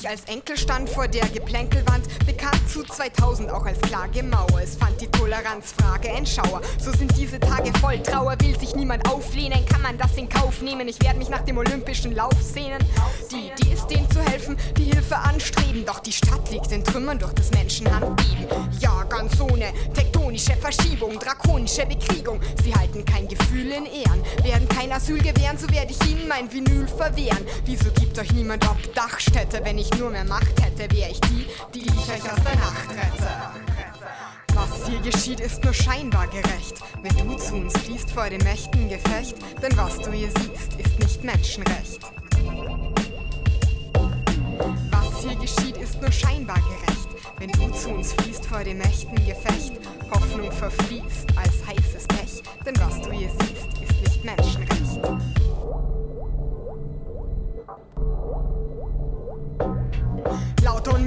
ich 0.04 0.08
als 0.10 0.24
Enkel 0.24 0.56
stand 0.56 0.90
vor 0.90 1.08
der 1.08 1.26
Geplänkelwand, 1.28 2.04
bekannt 2.26 2.68
zu 2.68 2.82
2000 2.82 3.50
auch 3.50 3.64
als 3.64 3.80
Klagemauer. 3.80 4.60
Es 4.62 4.76
fand 4.76 5.00
die 5.00 5.06
Toleranzfrage 5.06 6.10
ein 6.10 6.26
Schauer. 6.26 6.60
So 6.78 6.92
sind 6.92 7.16
diese 7.16 7.40
Tage 7.40 7.72
voll 7.78 7.98
Trauer, 8.02 8.36
will 8.40 8.58
sich 8.58 8.74
niemand 8.74 9.08
auflehnen, 9.08 9.64
kann 9.66 9.80
man 9.82 9.96
das 9.96 10.16
in 10.16 10.28
Kauf 10.28 10.60
nehmen? 10.60 10.88
Ich 10.88 11.00
werde 11.02 11.18
mich 11.18 11.30
nach 11.30 11.42
dem 11.42 11.56
olympischen 11.56 12.14
Lauf 12.14 12.34
sehnen. 12.40 12.78
Die, 13.30 13.50
die 13.62 13.72
ist 13.72 13.86
denen 13.86 14.10
zu 14.10 14.20
helfen, 14.20 14.56
die 14.76 14.84
Hilfe 14.84 15.16
anstreben. 15.16 15.86
Doch 15.86 16.00
die 16.00 16.12
Stadt 16.12 16.50
liegt 16.50 16.70
in 16.72 16.84
Trümmern 16.84 17.18
durch 17.18 17.32
das 17.32 17.50
Menschenhandbeben. 17.52 18.46
Ja, 18.80 19.04
ganz 19.04 19.40
ohne 19.40 19.72
tektonische 19.94 20.56
Verschiebung, 20.56 21.18
drakonische 21.18 21.86
Bekriegung. 21.86 22.40
Sie 22.62 22.74
halten 22.74 23.04
kein 23.04 23.26
Gefühl 23.28 23.70
in 23.72 23.86
Ehren, 23.86 24.22
werden 24.42 24.68
kein 24.68 24.92
Asyl 24.92 25.18
gewähren, 25.18 25.56
so 25.56 25.68
werde 25.70 25.92
ich 25.92 26.10
ihnen 26.10 26.28
mein 26.28 26.52
Vinyl 26.52 26.86
verwehren. 26.86 27.46
Wieso 27.64 27.90
gibt 27.92 28.18
euch 28.18 28.32
niemand 28.32 28.68
Obdachstätte, 28.68 29.60
wenn 29.64 29.78
ich 29.78 29.93
nur 29.98 30.10
mehr 30.10 30.24
Macht 30.24 30.60
hätte, 30.62 30.90
wäre 30.94 31.10
ich 31.10 31.20
die, 31.20 31.46
die 31.74 31.86
ich 31.86 32.08
euch 32.08 32.30
aus 32.30 32.42
der 32.44 32.56
Nacht 32.56 32.90
rette. 32.90 33.28
Was 34.54 34.86
hier 34.86 35.00
geschieht, 35.00 35.40
ist 35.40 35.62
nur 35.64 35.74
scheinbar 35.74 36.26
gerecht. 36.28 36.76
Wenn 37.02 37.16
du 37.16 37.36
zu 37.36 37.54
uns 37.56 37.76
fließt 37.78 38.10
vor 38.10 38.28
dem 38.30 38.42
mächten 38.44 38.88
Gefecht, 38.88 39.36
denn 39.62 39.76
was 39.76 39.98
du 39.98 40.12
hier 40.12 40.30
siehst, 40.30 40.74
ist 40.78 40.98
nicht 41.00 41.24
Menschenrecht. 41.24 42.00
Was 44.90 45.22
hier 45.22 45.36
geschieht, 45.36 45.76
ist 45.76 46.00
nur 46.00 46.12
scheinbar 46.12 46.58
gerecht. 46.60 47.08
Wenn 47.38 47.50
du 47.50 47.70
zu 47.72 47.90
uns 47.90 48.12
fließt 48.12 48.46
vor 48.46 48.62
dem 48.62 48.78
mächten 48.78 49.16
Gefecht, 49.26 49.72
Hoffnung 50.10 50.50
verfließt 50.52 51.36
als 51.36 51.66
heißes 51.66 52.06
Pech, 52.08 52.42
denn 52.64 52.74
was 52.78 53.00
du 53.00 53.10
hier 53.10 53.30
siehst, 53.30 53.82
ist 53.82 54.00
nicht 54.02 54.24
Menschenrecht. 54.24 55.43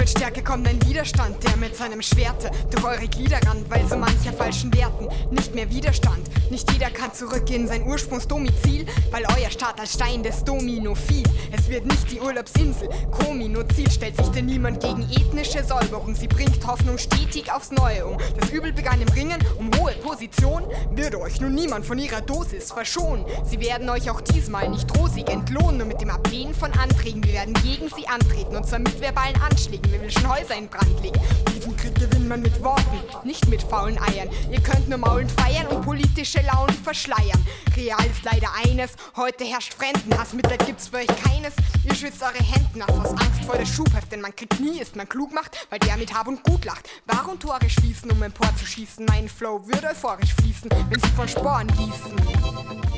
Mit 0.08 0.18
Stärke 0.18 0.42
kommt 0.42 0.66
ein 0.70 0.82
Widerstand, 0.88 1.44
der 1.44 1.58
mit 1.58 1.76
seinem 1.76 2.02
Schwerte 2.02 2.50
durch 2.72 2.86
eure 2.86 3.08
Glieder 3.10 3.40
rannt, 3.46 3.70
weil 3.70 3.86
so 3.88 3.98
mancher 3.98 4.32
falschen 4.32 4.74
Werten 4.74 5.10
nicht 5.32 5.54
mehr 5.54 5.70
Widerstand. 5.70 6.30
Nicht 6.50 6.72
jeder 6.72 6.90
kann 6.90 7.14
zurück 7.14 7.50
in 7.50 7.68
sein 7.68 7.86
Ursprungsdomizil, 7.86 8.86
weil 9.12 9.26
euer 9.38 9.50
Staat 9.50 9.82
als 9.82 9.96
Stein 9.96 10.24
des 10.24 10.46
Domino 10.46 10.96
fiel. 10.96 11.26
Es 11.52 11.68
wird 11.68 11.86
nicht 11.86 12.10
die 12.10 12.22
Urlaubsinsel, 12.22 12.88
Komino 13.12 13.64
Ziel 13.76 13.92
stellt 13.92 14.16
sich 14.16 14.28
denn 14.28 14.46
niemand 14.46 14.82
gegen 14.82 15.02
ethnische 15.12 15.62
Säuberung. 15.62 16.16
Sie 16.16 16.30
bringt 16.30 16.66
Hoffnung 16.66 16.98
stetig 16.98 17.52
aufs 17.52 17.72
Neue 17.72 18.06
um. 18.06 18.18
Das 18.40 18.50
Übel 18.52 18.72
begann 18.72 19.02
im 19.02 19.10
Ringen 19.10 19.40
um 19.60 19.70
hohe 19.78 19.92
Position, 19.94 20.64
würde 20.92 21.20
euch 21.20 21.42
nun 21.42 21.54
niemand 21.54 21.86
von 21.86 22.00
ihrer 22.00 22.22
Dosis 22.22 22.72
verschonen. 22.72 23.26
Sie 23.44 23.60
werden 23.60 23.90
euch 23.90 24.10
auch 24.10 24.22
diesmal 24.22 24.70
nicht 24.70 24.88
rosig 24.98 25.28
entlohnen, 25.28 25.80
nur 25.80 25.88
mit 25.88 26.00
dem 26.00 26.12
Ablehnen 26.12 26.54
von 26.54 26.72
Anträgen. 26.72 27.22
Wir 27.26 27.34
werden 27.34 27.54
gegen 27.56 27.90
sie 27.90 28.08
antreten 28.08 28.56
und 28.56 28.66
zwar 28.66 28.80
mit 28.80 29.02
verbalen 29.02 29.36
Anschlägen. 29.42 29.97
Schon 30.10 30.30
Häuser 30.30 30.56
in 30.56 30.70
Brand 30.70 31.02
legen. 31.02 31.20
Diesen 31.54 31.76
Krieg 31.76 31.96
gewinnt 31.96 32.30
man 32.30 32.42
mit 32.42 32.64
Worten, 32.64 33.00
nicht 33.24 33.48
mit 33.48 33.62
faulen 33.62 33.98
Eiern. 33.98 34.30
Ihr 34.52 34.62
könnt 34.62 34.88
nur 34.88 34.98
maulen 34.98 35.28
feiern 35.28 35.68
und 35.68 35.84
politische 35.84 36.42
Launen 36.42 36.76
verschleiern. 36.76 37.46
Real 37.76 38.06
ist 38.06 38.24
leider 38.24 38.48
eines, 38.66 38.92
heute 39.16 39.44
herrscht 39.44 39.74
Fremdenhass. 39.74 40.34
Mitleid 40.34 40.66
gibt's 40.66 40.88
für 40.88 40.98
euch 40.98 41.08
keines. 41.08 41.54
Ihr 41.84 41.96
schwitzt 41.96 42.22
eure 42.22 42.44
Hemden 42.44 42.80
nass 42.80 42.92
aus 42.92 43.12
Angst 43.12 43.44
vor 43.46 43.58
der 43.58 43.66
Schubheft, 43.66 44.12
denn 44.12 44.22
man 44.22 44.36
kriegt 44.36 44.60
nie, 44.60 44.80
ist 44.80 44.96
man 44.96 45.10
klug 45.10 45.34
macht, 45.34 45.68
weil 45.70 45.80
der 45.80 45.98
mit 45.98 46.14
Hab 46.14 46.28
und 46.28 46.44
Gut 46.44 46.66
lacht. 46.66 46.88
Warum 47.06 47.40
Tore 47.40 47.70
schließen, 47.70 48.12
um 48.12 48.22
empor 48.24 48.56
zu 48.56 48.66
schießen? 48.66 49.06
Mein 49.06 49.28
Flow 49.28 49.66
würde 49.66 49.90
euphorisch 49.90 50.34
fließen, 50.36 50.70
wenn 50.90 51.00
sie 51.02 51.10
von 51.16 51.28
Sporen 51.28 51.68
gießen. 51.68 52.97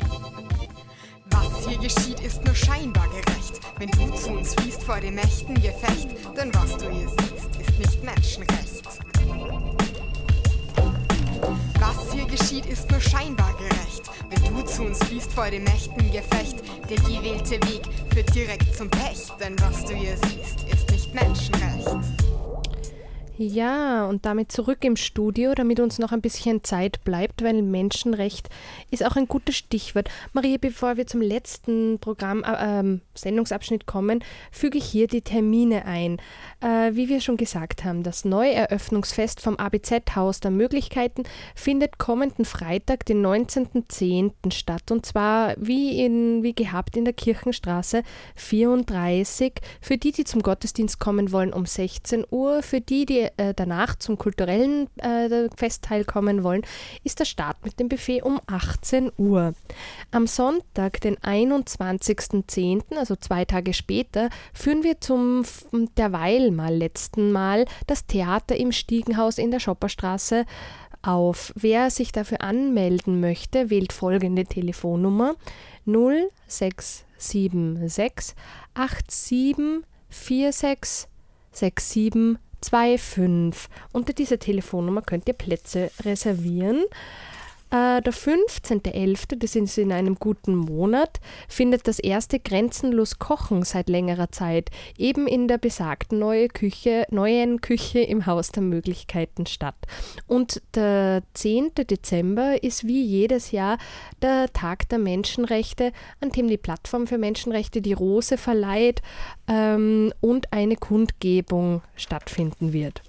Was 1.60 1.68
hier 1.68 1.78
geschieht, 1.78 2.22
ist 2.22 2.46
nur 2.46 2.56
scheinbar 2.56 3.06
gerecht. 3.10 3.60
Wenn 3.80 3.90
du 3.90 4.16
zu 4.16 4.30
uns 4.30 4.54
fließt 4.54 4.82
vor 4.82 5.02
dem 5.02 5.16
mächten 5.16 5.56
Gefecht, 5.56 6.08
denn 6.38 6.54
was 6.56 6.78
du 6.78 6.90
hier 6.90 7.10
siehst, 7.10 7.60
ist 7.60 7.80
nicht 7.80 8.02
Menschenrecht. 8.02 8.88
Was 11.82 12.14
hier 12.14 12.26
geschieht, 12.28 12.66
ist 12.66 12.90
nur 12.90 13.02
scheinbar 13.02 13.54
gerecht. 13.58 14.04
Wenn 14.30 14.56
du 14.56 14.62
zu 14.64 14.84
uns 14.84 15.00
fließt 15.00 15.34
vor 15.34 15.50
dem 15.50 15.66
mächten 15.66 16.10
Gefecht, 16.12 16.64
der 16.90 16.98
gewählte 16.98 17.56
Weg 17.68 17.82
führt 18.14 18.34
direkt 18.34 18.78
zum 18.78 18.90
Pech, 18.90 19.28
denn 19.42 19.60
was 19.60 19.84
du 19.84 19.94
hier 19.96 20.16
siehst, 20.16 20.64
ist 20.72 20.90
nicht 20.92 21.14
Menschenrecht. 21.14 22.39
Ja, 23.42 24.06
und 24.06 24.26
damit 24.26 24.52
zurück 24.52 24.84
im 24.84 24.98
Studio, 24.98 25.54
damit 25.56 25.80
uns 25.80 25.98
noch 25.98 26.12
ein 26.12 26.20
bisschen 26.20 26.62
Zeit 26.66 27.06
bleibt, 27.06 27.42
weil 27.42 27.62
Menschenrecht 27.62 28.50
ist 28.92 29.06
auch 29.06 29.16
ein 29.16 29.30
gutes 29.30 29.56
Stichwort. 29.56 30.10
Maria, 30.34 30.58
bevor 30.60 30.98
wir 30.98 31.08
zum 31.08 31.22
letzten 31.22 32.00
Programm, 32.00 32.44
äh, 32.44 32.82
äh, 32.82 33.00
Sendungsabschnitt 33.16 33.86
kommen, 33.86 34.26
füge 34.52 34.78
ich 34.78 34.84
hier 34.84 35.08
die 35.08 35.22
Termine 35.22 35.86
ein. 35.86 36.18
Äh, 36.60 36.96
wie 36.96 37.08
wir 37.08 37.22
schon 37.22 37.38
gesagt 37.38 37.86
haben, 37.86 38.04
das 38.04 38.26
Neueröffnungsfest 38.26 39.40
vom 39.40 39.56
ABZ-Haus 39.56 40.42
der 40.42 40.52
Möglichkeiten 40.52 41.24
findet 41.56 41.98
kommenden 41.98 42.44
Freitag, 42.44 43.06
den 43.06 43.26
19.10. 43.26 44.52
statt. 44.52 44.92
Und 44.92 45.06
zwar 45.06 45.56
wie, 45.58 46.04
in, 46.04 46.44
wie 46.44 46.54
gehabt 46.54 46.98
in 46.98 47.06
der 47.06 47.14
Kirchenstraße 47.14 48.04
34. 48.36 49.54
Für 49.80 49.96
die, 49.96 50.12
die 50.12 50.26
zum 50.26 50.42
Gottesdienst 50.42 51.00
kommen 51.00 51.32
wollen, 51.32 51.54
um 51.54 51.66
16 51.66 52.26
Uhr. 52.30 52.64
Für 52.64 52.82
die, 52.82 53.06
die 53.06 53.29
äh, 53.38 53.54
danach 53.56 53.96
zum 53.96 54.18
kulturellen 54.18 54.88
äh, 54.98 55.50
Fest 55.56 55.84
teilkommen 55.84 56.44
wollen, 56.44 56.64
ist 57.04 57.20
der 57.20 57.26
Start 57.26 57.58
mit 57.64 57.80
dem 57.80 57.90
Buffet 57.90 58.22
um 58.22 58.40
18 58.48 59.12
Uhr. 59.18 59.54
Am 60.12 60.28
Sonntag, 60.28 61.02
den 61.02 61.18
21.10., 61.18 62.98
also 62.98 63.16
zwei 63.16 63.46
Tage 63.46 63.74
später, 63.74 64.30
führen 64.54 64.84
wir 64.84 65.02
zum 65.02 65.44
derweil 65.98 66.52
mal 66.52 66.76
letzten 66.76 67.32
Mal 67.32 67.66
das 67.88 68.06
Theater 68.06 68.56
im 68.56 68.72
Stiegenhaus 68.72 69.38
in 69.38 69.52
der 69.52 69.60
Schopperstraße 69.60 70.46
auf. 71.02 71.54
Wer 71.56 71.92
sich 71.92 72.12
dafür 72.12 72.42
anmelden 72.42 73.20
möchte, 73.20 73.70
wählt 73.70 73.94
folgende 73.94 74.46
Telefonnummer 74.46 75.36
0676 75.86 77.06
87 77.18 78.36
46 80.10 81.10
67 81.52 82.40
25. 82.62 83.70
Unter 83.92 84.14
dieser 84.14 84.40
Telefonnummer 84.40 85.02
könnt 85.02 85.28
ihr 85.28 85.34
Plätze 85.34 85.92
reservieren. 86.04 86.84
Äh, 87.72 88.02
der 88.02 88.14
15.11., 88.14 89.38
das 89.38 89.56
ist 89.56 89.78
in 89.78 89.92
einem 89.92 90.16
guten 90.16 90.56
Monat, 90.56 91.20
findet 91.48 91.88
das 91.88 92.00
erste 92.00 92.40
Grenzenlos 92.40 93.20
Kochen 93.20 93.64
seit 93.64 93.90
längerer 93.90 94.32
Zeit 94.32 94.72
eben 94.98 95.28
in 95.28 95.48
der 95.48 95.60
besagten 95.60 96.18
neue 96.20 96.48
Küche, 96.48 97.06
neuen 97.12 97.62
Küche 97.62 98.00
im 98.00 98.26
Haus 98.26 98.52
der 98.52 98.64
Möglichkeiten 98.64 99.46
statt. 99.46 99.76
Und 100.26 100.62
der 100.74 101.22
10. 101.36 101.72
Dezember 101.76 102.64
ist 102.64 102.88
wie 102.88 103.04
jedes 103.04 103.52
Jahr 103.52 103.78
der 104.22 104.52
Tag 104.52 104.90
der 104.90 105.00
Menschenrechte, 105.00 105.92
an 106.22 106.32
dem 106.32 106.48
die 106.48 106.58
Plattform 106.58 107.06
für 107.06 107.18
Menschenrechte 107.18 107.82
die 107.82 107.94
Rose 107.94 108.38
verleiht 108.38 109.02
ähm, 109.48 110.12
und 110.22 110.52
eine 110.54 110.76
Kundgebung 110.76 111.82
stattfinden 111.96 112.74
wird. 112.74 113.04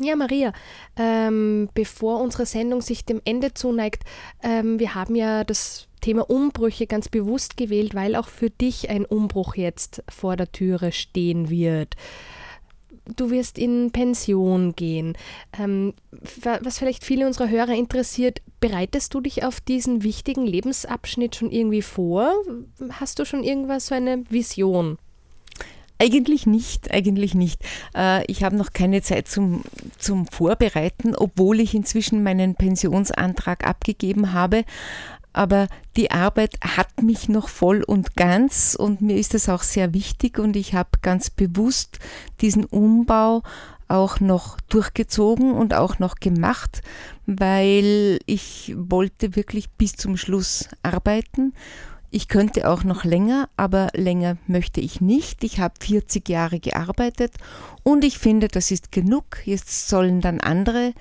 Ja, 0.00 0.16
Maria, 0.16 0.52
ähm, 0.96 1.68
bevor 1.74 2.20
unsere 2.20 2.46
Sendung 2.46 2.80
sich 2.80 3.04
dem 3.04 3.20
Ende 3.24 3.52
zuneigt, 3.52 4.04
ähm, 4.42 4.78
wir 4.78 4.94
haben 4.94 5.14
ja 5.14 5.44
das 5.44 5.86
Thema 6.00 6.28
Umbrüche 6.28 6.86
ganz 6.86 7.08
bewusst 7.08 7.56
gewählt, 7.56 7.94
weil 7.94 8.16
auch 8.16 8.28
für 8.28 8.50
dich 8.50 8.88
ein 8.88 9.04
Umbruch 9.04 9.54
jetzt 9.54 10.02
vor 10.08 10.36
der 10.36 10.50
Türe 10.50 10.92
stehen 10.92 11.50
wird. 11.50 11.94
Du 13.16 13.30
wirst 13.30 13.58
in 13.58 13.90
Pension 13.90 14.74
gehen. 14.76 15.16
Ähm, 15.58 15.92
was 16.62 16.78
vielleicht 16.78 17.04
viele 17.04 17.26
unserer 17.26 17.48
Hörer 17.48 17.74
interessiert, 17.74 18.42
bereitest 18.60 19.12
du 19.12 19.20
dich 19.20 19.44
auf 19.44 19.60
diesen 19.60 20.02
wichtigen 20.02 20.46
Lebensabschnitt 20.46 21.36
schon 21.36 21.50
irgendwie 21.50 21.82
vor? 21.82 22.32
Hast 22.92 23.18
du 23.18 23.24
schon 23.24 23.42
irgendwas, 23.42 23.88
so 23.88 23.94
eine 23.94 24.24
Vision? 24.30 24.98
Eigentlich 26.02 26.46
nicht, 26.46 26.90
eigentlich 26.90 27.36
nicht. 27.36 27.62
Äh, 27.94 28.24
ich 28.26 28.42
habe 28.42 28.56
noch 28.56 28.72
keine 28.72 29.02
Zeit 29.02 29.28
zum, 29.28 29.62
zum 29.98 30.26
Vorbereiten, 30.26 31.14
obwohl 31.14 31.60
ich 31.60 31.76
inzwischen 31.76 32.24
meinen 32.24 32.56
Pensionsantrag 32.56 33.64
abgegeben 33.64 34.32
habe. 34.32 34.64
Aber 35.32 35.68
die 35.96 36.10
Arbeit 36.10 36.56
hat 36.60 37.02
mich 37.02 37.28
noch 37.28 37.48
voll 37.48 37.84
und 37.84 38.16
ganz 38.16 38.76
und 38.76 39.00
mir 39.00 39.16
ist 39.16 39.34
das 39.34 39.48
auch 39.48 39.62
sehr 39.62 39.94
wichtig 39.94 40.40
und 40.40 40.56
ich 40.56 40.74
habe 40.74 40.90
ganz 41.02 41.30
bewusst 41.30 42.00
diesen 42.40 42.64
Umbau 42.64 43.44
auch 43.86 44.18
noch 44.18 44.58
durchgezogen 44.68 45.52
und 45.52 45.72
auch 45.72 46.00
noch 46.00 46.16
gemacht, 46.16 46.82
weil 47.26 48.18
ich 48.26 48.74
wollte 48.76 49.36
wirklich 49.36 49.70
bis 49.70 49.92
zum 49.92 50.16
Schluss 50.16 50.68
arbeiten 50.82 51.54
ich 52.12 52.28
könnte 52.28 52.68
auch 52.68 52.84
noch 52.84 53.04
länger, 53.04 53.48
aber 53.56 53.88
länger 53.94 54.36
möchte 54.46 54.80
ich 54.80 55.00
nicht. 55.00 55.42
Ich 55.44 55.60
habe 55.60 55.74
40 55.80 56.28
Jahre 56.28 56.60
gearbeitet 56.60 57.32
und 57.82 58.04
ich 58.04 58.18
finde, 58.18 58.48
das 58.48 58.70
ist 58.70 58.92
genug. 58.92 59.38
Jetzt 59.46 59.88
sollen 59.88 60.20
dann 60.20 60.40
andere 60.40 60.92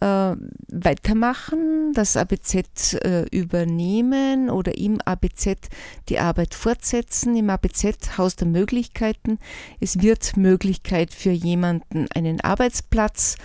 äh, 0.00 0.34
weitermachen, 0.68 1.92
das 1.92 2.16
ABZ 2.16 2.94
äh, 2.94 3.26
übernehmen 3.30 4.48
oder 4.48 4.78
im 4.78 4.98
ABZ 5.04 5.68
die 6.08 6.18
Arbeit 6.18 6.54
fortsetzen. 6.54 7.36
Im 7.36 7.50
ABZ 7.50 8.16
Haus 8.16 8.36
der 8.36 8.48
Möglichkeiten. 8.48 9.38
Es 9.80 10.00
wird 10.00 10.38
Möglichkeit 10.38 11.12
für 11.12 11.32
jemanden 11.32 12.06
einen 12.14 12.40
Arbeitsplatz 12.40 13.36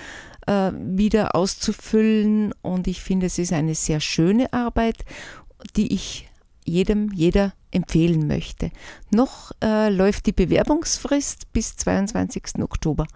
äh, 0.47 0.71
wieder 0.73 1.35
auszufüllen 1.35 2.53
und 2.61 2.87
ich 2.87 3.01
finde, 3.01 3.25
es 3.25 3.37
ist 3.37 3.51
eine 3.51 3.75
sehr 3.75 3.99
schöne 3.99 4.51
Arbeit, 4.53 5.03
die 5.75 5.93
ich 5.93 6.30
jedem, 6.65 7.11
jeder 7.13 7.53
empfehlen 7.71 8.27
möchte. 8.27 8.71
Noch 9.11 9.51
äh, 9.63 9.89
läuft 9.89 10.25
die 10.25 10.33
Bewerbungsfrist 10.33 11.51
bis 11.53 11.77
22. 11.77 12.61
Oktober. 12.61 13.07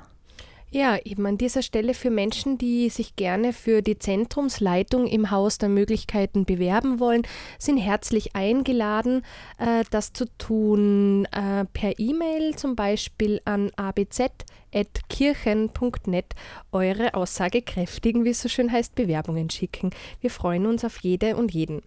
Ja, 0.75 0.99
eben 1.05 1.25
an 1.25 1.37
dieser 1.37 1.61
Stelle 1.61 1.93
für 1.93 2.09
Menschen, 2.09 2.57
die 2.57 2.89
sich 2.89 3.15
gerne 3.15 3.53
für 3.53 3.81
die 3.81 3.97
Zentrumsleitung 3.97 5.07
im 5.07 5.31
Haus 5.31 5.57
der 5.57 5.69
Möglichkeiten 5.69 6.43
bewerben 6.43 6.99
wollen, 6.99 7.21
sind 7.57 7.77
herzlich 7.77 8.35
eingeladen, 8.35 9.21
äh, 9.57 9.85
das 9.91 10.11
zu 10.11 10.25
tun 10.37 11.29
äh, 11.31 11.63
per 11.71 11.97
E-Mail 11.97 12.57
zum 12.57 12.75
Beispiel 12.75 13.39
an 13.45 13.71
abz.kirchen.net 13.77 16.25
eure 16.73 17.13
aussagekräftigen, 17.13 18.25
wie 18.25 18.31
es 18.31 18.41
so 18.41 18.49
schön 18.49 18.69
heißt, 18.69 18.95
Bewerbungen 18.95 19.49
schicken. 19.49 19.91
Wir 20.19 20.29
freuen 20.29 20.65
uns 20.65 20.83
auf 20.83 20.97
jede 20.97 21.37
und 21.37 21.53
jeden. 21.53 21.83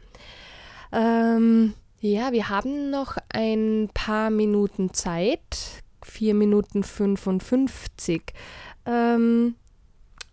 Ähm, 0.93 1.75
ja, 2.01 2.33
wir 2.33 2.49
haben 2.49 2.91
noch 2.91 3.17
ein 3.33 3.91
paar 3.93 4.31
Minuten 4.31 4.95
Zeit. 4.95 5.83
4 6.03 6.35
Minuten 6.35 6.83
55. 6.83 8.23
Ähm, 8.87 9.57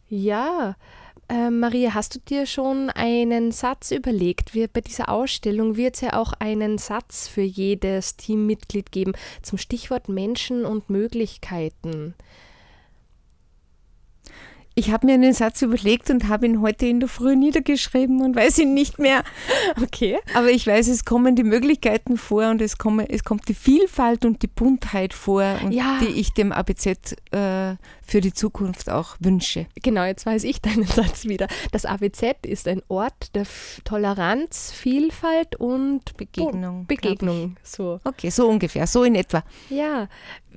ja, 0.08 0.76
äh, 1.28 1.50
Maria, 1.50 1.94
hast 1.94 2.16
du 2.16 2.20
dir 2.20 2.46
schon 2.46 2.90
einen 2.92 3.52
Satz 3.52 3.92
überlegt? 3.92 4.54
Wir, 4.54 4.68
bei 4.68 4.82
dieser 4.82 5.10
Ausstellung 5.10 5.76
wird 5.76 5.96
es 5.96 6.02
ja 6.02 6.14
auch 6.14 6.34
einen 6.34 6.78
Satz 6.78 7.28
für 7.28 7.42
jedes 7.42 8.16
Teammitglied 8.16 8.92
geben 8.92 9.14
zum 9.42 9.58
Stichwort 9.58 10.08
Menschen 10.08 10.66
und 10.66 10.90
Möglichkeiten. 10.90 12.14
Ich 14.78 14.92
habe 14.92 15.08
mir 15.08 15.14
einen 15.14 15.34
Satz 15.34 15.62
überlegt 15.62 16.10
und 16.10 16.28
habe 16.28 16.46
ihn 16.46 16.60
heute 16.60 16.86
in 16.86 17.00
der 17.00 17.08
Früh 17.08 17.38
niedergeschrieben 17.38 18.22
und 18.22 18.36
weiß 18.36 18.60
ihn 18.60 18.74
nicht 18.74 19.00
mehr. 19.00 19.24
Okay. 19.82 20.20
Aber 20.34 20.50
ich 20.50 20.68
weiß, 20.68 20.90
es 20.90 21.06
kommen 21.06 21.38
die 21.38 21.44
Möglichkeiten 21.44 22.18
vor 22.18 22.50
und 22.50 22.62
es, 22.62 22.78
komme, 22.78 23.10
es 23.10 23.24
kommt 23.24 23.48
die 23.48 23.54
Vielfalt 23.54 24.26
und 24.26 24.42
die 24.42 24.48
Buntheit 24.48 25.14
vor, 25.14 25.60
und 25.64 25.72
ja. 25.72 26.00
die 26.02 26.20
ich 26.20 26.34
dem 26.34 26.52
ABZ 26.52 27.16
äh, 27.32 27.76
für 28.06 28.22
die 28.22 28.34
Zukunft 28.34 28.90
auch 28.90 29.16
wünsche. 29.20 29.68
Genau, 29.82 30.04
jetzt 30.04 30.26
weiß 30.26 30.44
ich 30.44 30.62
deinen 30.62 30.84
Satz 30.86 31.26
wieder. 31.26 31.48
Das 31.72 31.86
ABZ 31.86 32.46
ist 32.46 32.68
ein 32.68 32.82
Ort 32.88 33.36
der 33.36 33.46
Toleranz, 33.84 34.72
Vielfalt 34.72 35.56
und 35.56 36.16
Begegnung. 36.18 36.86
Begegnung. 36.86 37.58
So. 37.64 38.00
Okay, 38.04 38.30
so 38.30 38.48
ungefähr, 38.48 38.88
so 38.88 39.04
in 39.04 39.16
etwa. 39.16 39.44
Ja, 39.70 40.08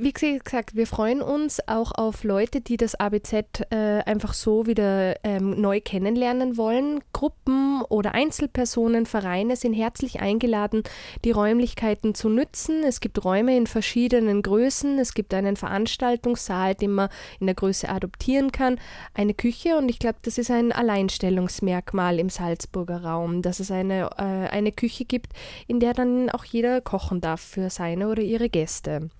wie 0.01 0.13
gesagt, 0.13 0.77
wir 0.77 0.87
freuen 0.87 1.23
uns 1.23 1.61
auch 1.67 1.93
auf 1.93 2.23
Leute, 2.23 2.61
die 2.61 2.77
das 2.77 2.95
ABZ 2.95 3.33
äh, 3.71 4.03
einfach 4.05 4.33
so 4.33 4.67
wieder 4.67 5.17
ähm, 5.25 5.61
neu 5.61 5.81
kennenlernen 5.81 6.57
wollen. 6.57 7.01
Gruppen 7.13 7.83
oder 7.89 8.15
Einzelpersonen, 8.15 9.07
Vereine 9.07 9.57
sind 9.57 9.73
herzlich 9.73 10.21
eingeladen, 10.21 10.83
die 11.25 11.33
Räumlichkeiten 11.33 12.15
zu 12.15 12.29
nützen. 12.29 12.85
Es 12.85 13.01
gibt 13.01 13.25
Räume 13.25 13.57
in 13.57 13.67
verschiedenen 13.67 14.43
Größen. 14.43 14.99
Es 14.99 15.15
gibt 15.15 15.35
einen 15.35 15.57
Veranstaltungssaal, 15.57 16.75
den 16.75 16.93
man 16.93 17.09
in 17.41 17.47
der 17.47 17.55
Größe 17.55 17.89
adoptieren 17.89 18.53
kann, 18.53 18.79
eine 19.15 19.35
Küche 19.35 19.77
und 19.77 19.89
ich 19.89 19.99
glaube, 19.99 20.19
das 20.23 20.39
ist 20.39 20.51
ein 20.51 20.73
Alleinstellungsmerkmal 20.73 22.19
im 22.19 22.31
Salzburger 22.31 23.05
Raum, 23.05 23.43
dass 23.43 23.61
es 23.61 23.71
eine, 23.71 24.11
äh, 24.17 24.49
eine 24.49 24.73
Küche 24.73 25.05
gibt, 25.05 25.33
in 25.67 25.81
der 25.81 25.95
dann 25.95 26.31
auch 26.31 26.45
jeder 26.45 26.81
kochen 26.81 27.21
darf 27.21 27.41
für 27.41 27.71
seine 27.71 28.09
oder 28.09 28.23
ihre 28.23 28.49
Gäste. 28.49 29.11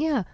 Ja, 0.00 0.26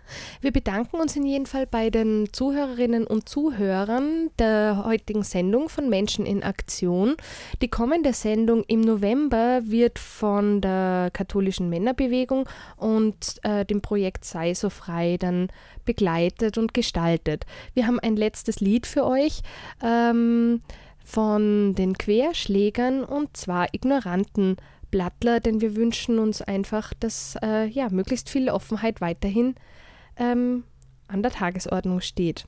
wir 0.42 0.52
bedanken 0.52 0.96
uns 0.96 1.16
in 1.16 1.24
jedem 1.24 1.46
Fall 1.46 1.66
bei 1.66 1.88
den 1.88 2.28
Zuhörerinnen 2.30 3.06
und 3.06 3.30
Zuhörern 3.30 4.28
der 4.38 4.84
heutigen 4.84 5.22
Sendung 5.22 5.70
von 5.70 5.88
Menschen 5.88 6.26
in 6.26 6.42
Aktion. 6.42 7.16
Die 7.62 7.68
kommende 7.68 8.12
Sendung 8.12 8.64
im 8.64 8.82
November 8.82 9.62
wird 9.64 9.98
von 9.98 10.60
der 10.60 11.08
katholischen 11.14 11.70
Männerbewegung 11.70 12.46
und 12.76 13.38
äh, 13.42 13.64
dem 13.64 13.80
Projekt 13.80 14.26
Sei 14.26 14.52
so 14.52 14.68
frei 14.68 15.16
dann 15.18 15.48
begleitet 15.86 16.58
und 16.58 16.74
gestaltet. 16.74 17.46
Wir 17.72 17.86
haben 17.86 17.98
ein 17.98 18.16
letztes 18.16 18.60
Lied 18.60 18.86
für 18.86 19.06
euch. 19.06 19.40
Ähm, 19.82 20.60
von 21.06 21.74
den 21.74 21.98
Querschlägern 21.98 23.04
und 23.04 23.36
zwar 23.36 23.68
Ignoranten 23.72 24.56
Blattler, 24.94 25.40
denn 25.40 25.60
wir 25.60 25.74
wünschen 25.74 26.20
uns 26.20 26.40
einfach, 26.40 26.94
dass 26.94 27.36
äh, 27.42 27.66
ja, 27.66 27.88
möglichst 27.90 28.30
viel 28.30 28.48
Offenheit 28.48 29.00
weiterhin 29.00 29.56
ähm, 30.16 30.62
an 31.08 31.20
der 31.20 31.32
Tagesordnung 31.32 32.00
steht. 32.00 32.46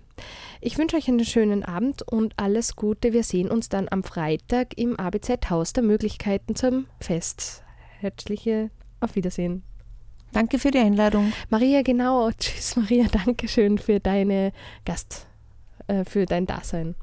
Ich 0.61 0.79
wünsche 0.79 0.97
euch 0.97 1.09
einen 1.09 1.25
schönen 1.25 1.65
Abend 1.65 2.03
und 2.03 2.35
alles 2.37 2.77
Gute. 2.77 3.13
Wir 3.13 3.25
sehen 3.25 3.51
uns 3.51 3.69
dann 3.69 3.89
am 3.91 4.05
Freitag 4.05 4.79
im 4.79 4.97
ABZ-Haus 4.97 5.73
der 5.73 5.83
Möglichkeiten 5.83 6.55
zum 6.55 6.87
Fest. 7.01 7.65
Herzliche 7.99 8.71
Auf 9.01 9.17
Wiedersehen. 9.17 9.65
Danke 10.31 10.61
für 10.61 10.71
die 10.71 10.79
Einladung. 10.79 11.33
Maria, 11.51 11.83
genau. 11.83 12.31
Tschüss, 12.39 12.77
Maria. 12.77 13.07
Danke 13.11 13.49
schön 13.49 13.77
für 13.77 13.99
deine 13.99 14.53
Gast, 14.85 15.27
äh, 15.89 16.05
für 16.05 16.27
dein 16.27 16.47
Dasein. 16.47 16.95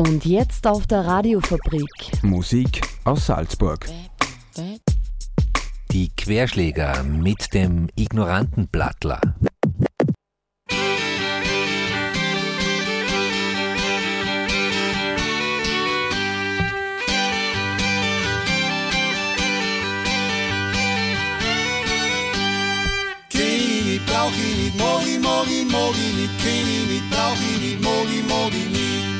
Und 0.00 0.24
jetzt 0.24 0.66
auf 0.66 0.86
der 0.86 1.04
Radiofabrik. 1.04 2.22
Musik 2.22 2.80
aus 3.04 3.26
Salzburg. 3.26 3.86
Die 5.90 6.08
Querschläger 6.16 7.02
mit 7.02 7.52
dem 7.52 7.90
ignoranten 7.96 8.66
Blattler. 8.68 9.20
brauch 24.06 24.32
ich 24.32 24.56
nicht, 24.56 24.78
mag 24.78 25.02
ich, 25.06 25.20
mag 25.20 25.46
ich, 25.46 25.70
mag 25.70 25.92
ich 25.92 26.14
nicht, 26.14 26.38
kenn 26.42 26.66
ich 26.66 26.86
nicht, 26.88 27.10
brauch 27.10 27.36
ich 27.36 27.60
nicht, 27.60 27.80
mag 27.82 28.06
ich, 28.08 28.24
mag 28.26 28.52
ich 28.52 28.68
nicht, 28.70 29.19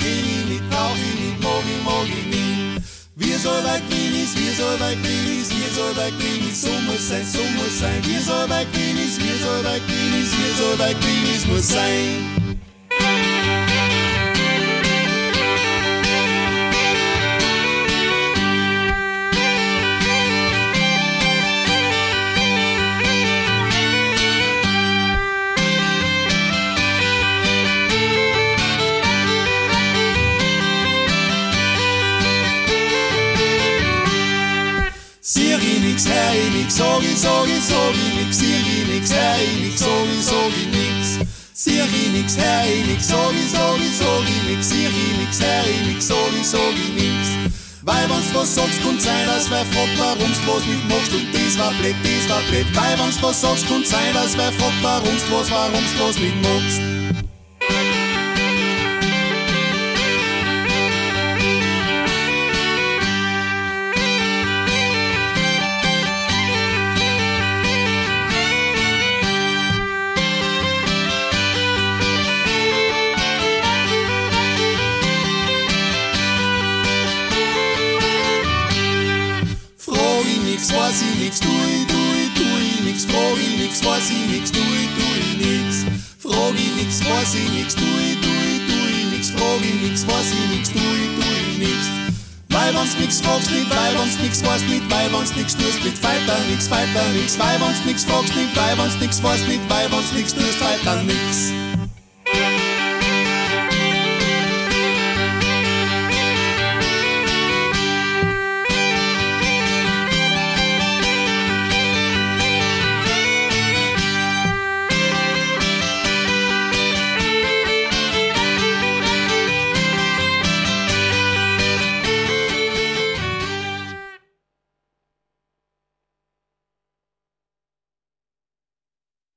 kenn 0.00 0.24
ich 0.24 0.48
nicht, 0.48 0.70
brauch 0.70 0.94
ich 0.96 1.20
nicht, 1.20 1.42
mag 1.42 1.62
ich, 1.64 1.84
mag 1.84 2.06
ich 2.06 2.26
nicht. 2.26 2.82
Wir 3.16 3.38
soll 3.38 3.62
weit 3.64 3.82
grün 3.88 4.14
ist, 4.22 4.36
wir 4.38 4.52
soll 4.52 4.80
weit 4.80 4.98
grün 5.02 5.40
ist, 5.40 5.52
wir 5.56 5.70
soll 5.74 5.96
weit 5.96 6.18
grün 6.18 6.48
ist, 6.48 6.62
so 6.62 6.72
muss 6.86 7.08
sein, 7.08 7.26
so 7.26 7.42
muss 7.56 7.78
sein. 7.78 8.00
Wir 8.04 8.20
soll 8.20 8.48
weit 8.48 8.72
grün 8.72 8.96
ist, 8.96 9.20
wir 9.22 9.36
soll 9.44 9.64
weit 9.64 9.82
grün 9.86 10.22
ist, 10.22 10.34
wir 10.38 10.54
soll 10.54 10.78
weit 10.78 11.00
grün 11.00 11.34
ist, 11.34 11.46
muss 11.48 11.68
sein. 11.68 12.39
Was 48.40 48.54
sagst, 48.54 48.82
kann 48.82 48.98
sein, 48.98 49.26
dass 49.26 49.50
wer 49.50 49.66
fragt, 49.66 49.98
warum's 49.98 50.40
was 50.46 50.64
nicht 50.64 50.88
machst 50.88 51.12
und 51.12 51.26
das 51.34 51.58
war 51.58 51.72
blöd, 51.74 51.94
das 52.02 52.28
war 52.30 52.42
blöd. 52.48 52.66
Weil 52.74 52.98
wenn's 52.98 53.22
was 53.22 53.40
sagst, 53.40 53.68
kann 53.68 53.84
sein, 53.84 54.14
dass 54.14 54.36
wer 54.36 54.52
fragt, 54.52 54.82
warum's 54.82 55.24
was, 55.30 55.50
warum's 55.50 55.94
was 56.00 56.18
nicht 56.18 56.36
machst. 56.42 56.89
Weiß 81.30 81.40
ich 81.40 81.40
nix, 81.40 81.40
tu 81.40 81.48
ich, 81.48 81.86
tu 81.86 81.98
ich, 82.18 82.34
tu 82.34 82.42
ich 82.42 82.80
nix. 82.84 83.04
Frag 83.04 83.38
ich 83.38 83.56
nix, 83.58 83.84
weiß 83.84 84.10
ich 84.10 84.26
nix, 84.26 84.50
tu 84.50 84.58
ich, 84.58 84.90
tu 84.96 85.06
ich 85.20 85.36
nix. 85.38 85.86
Frag 86.18 86.54
ich 86.54 86.74
nix, 86.76 87.04
weiß 87.04 87.34
ich 87.34 87.50
nix, 87.50 87.74
tu 87.74 87.82
ich, 87.82 88.20
tu 88.20 88.30
ich, 88.50 88.66
tu 88.66 88.78
ich 88.88 89.06
nix. 89.12 89.30
Frag 89.30 89.60
ich 89.62 89.74
nix, 89.82 90.06
weiß 90.06 90.32
ich 90.32 90.56
nix, 90.56 90.70
tu 90.70 90.78
ich, 90.78 91.14
tu 91.14 91.22
ich 91.52 91.58
nix. 91.58 91.86
Weil 92.48 92.74
wenn's 92.74 92.96
nix 92.98 93.20
fragst 93.20 93.50
nicht, 93.50 93.70
weil 93.70 93.94
wenn's 93.94 94.18
nix 94.18 94.44
weißt 94.44 94.66
nicht, 94.66 94.90
weil 94.90 95.12
wenn's 95.12 95.36
nix 95.36 95.54
tust 95.54 95.84
nicht, 95.84 96.02
weiter 96.02 96.38
nix, 96.50 96.68
weiter 96.68 97.06
nix. 97.14 97.38
Weil 97.38 97.60
wenn's 97.60 97.84
nix 97.86 98.04
fragst 98.04 98.34
nicht, 98.34 98.56
weil 98.56 98.76
wenn's 98.76 98.98
nix 99.00 99.22
weißt 99.22 99.46
nicht, 99.46 99.62
weil 99.70 99.90
wenn's 99.92 100.12
nix 100.12 100.34
tust, 100.34 100.60
weiter 100.60 101.02
nix. 101.04 101.69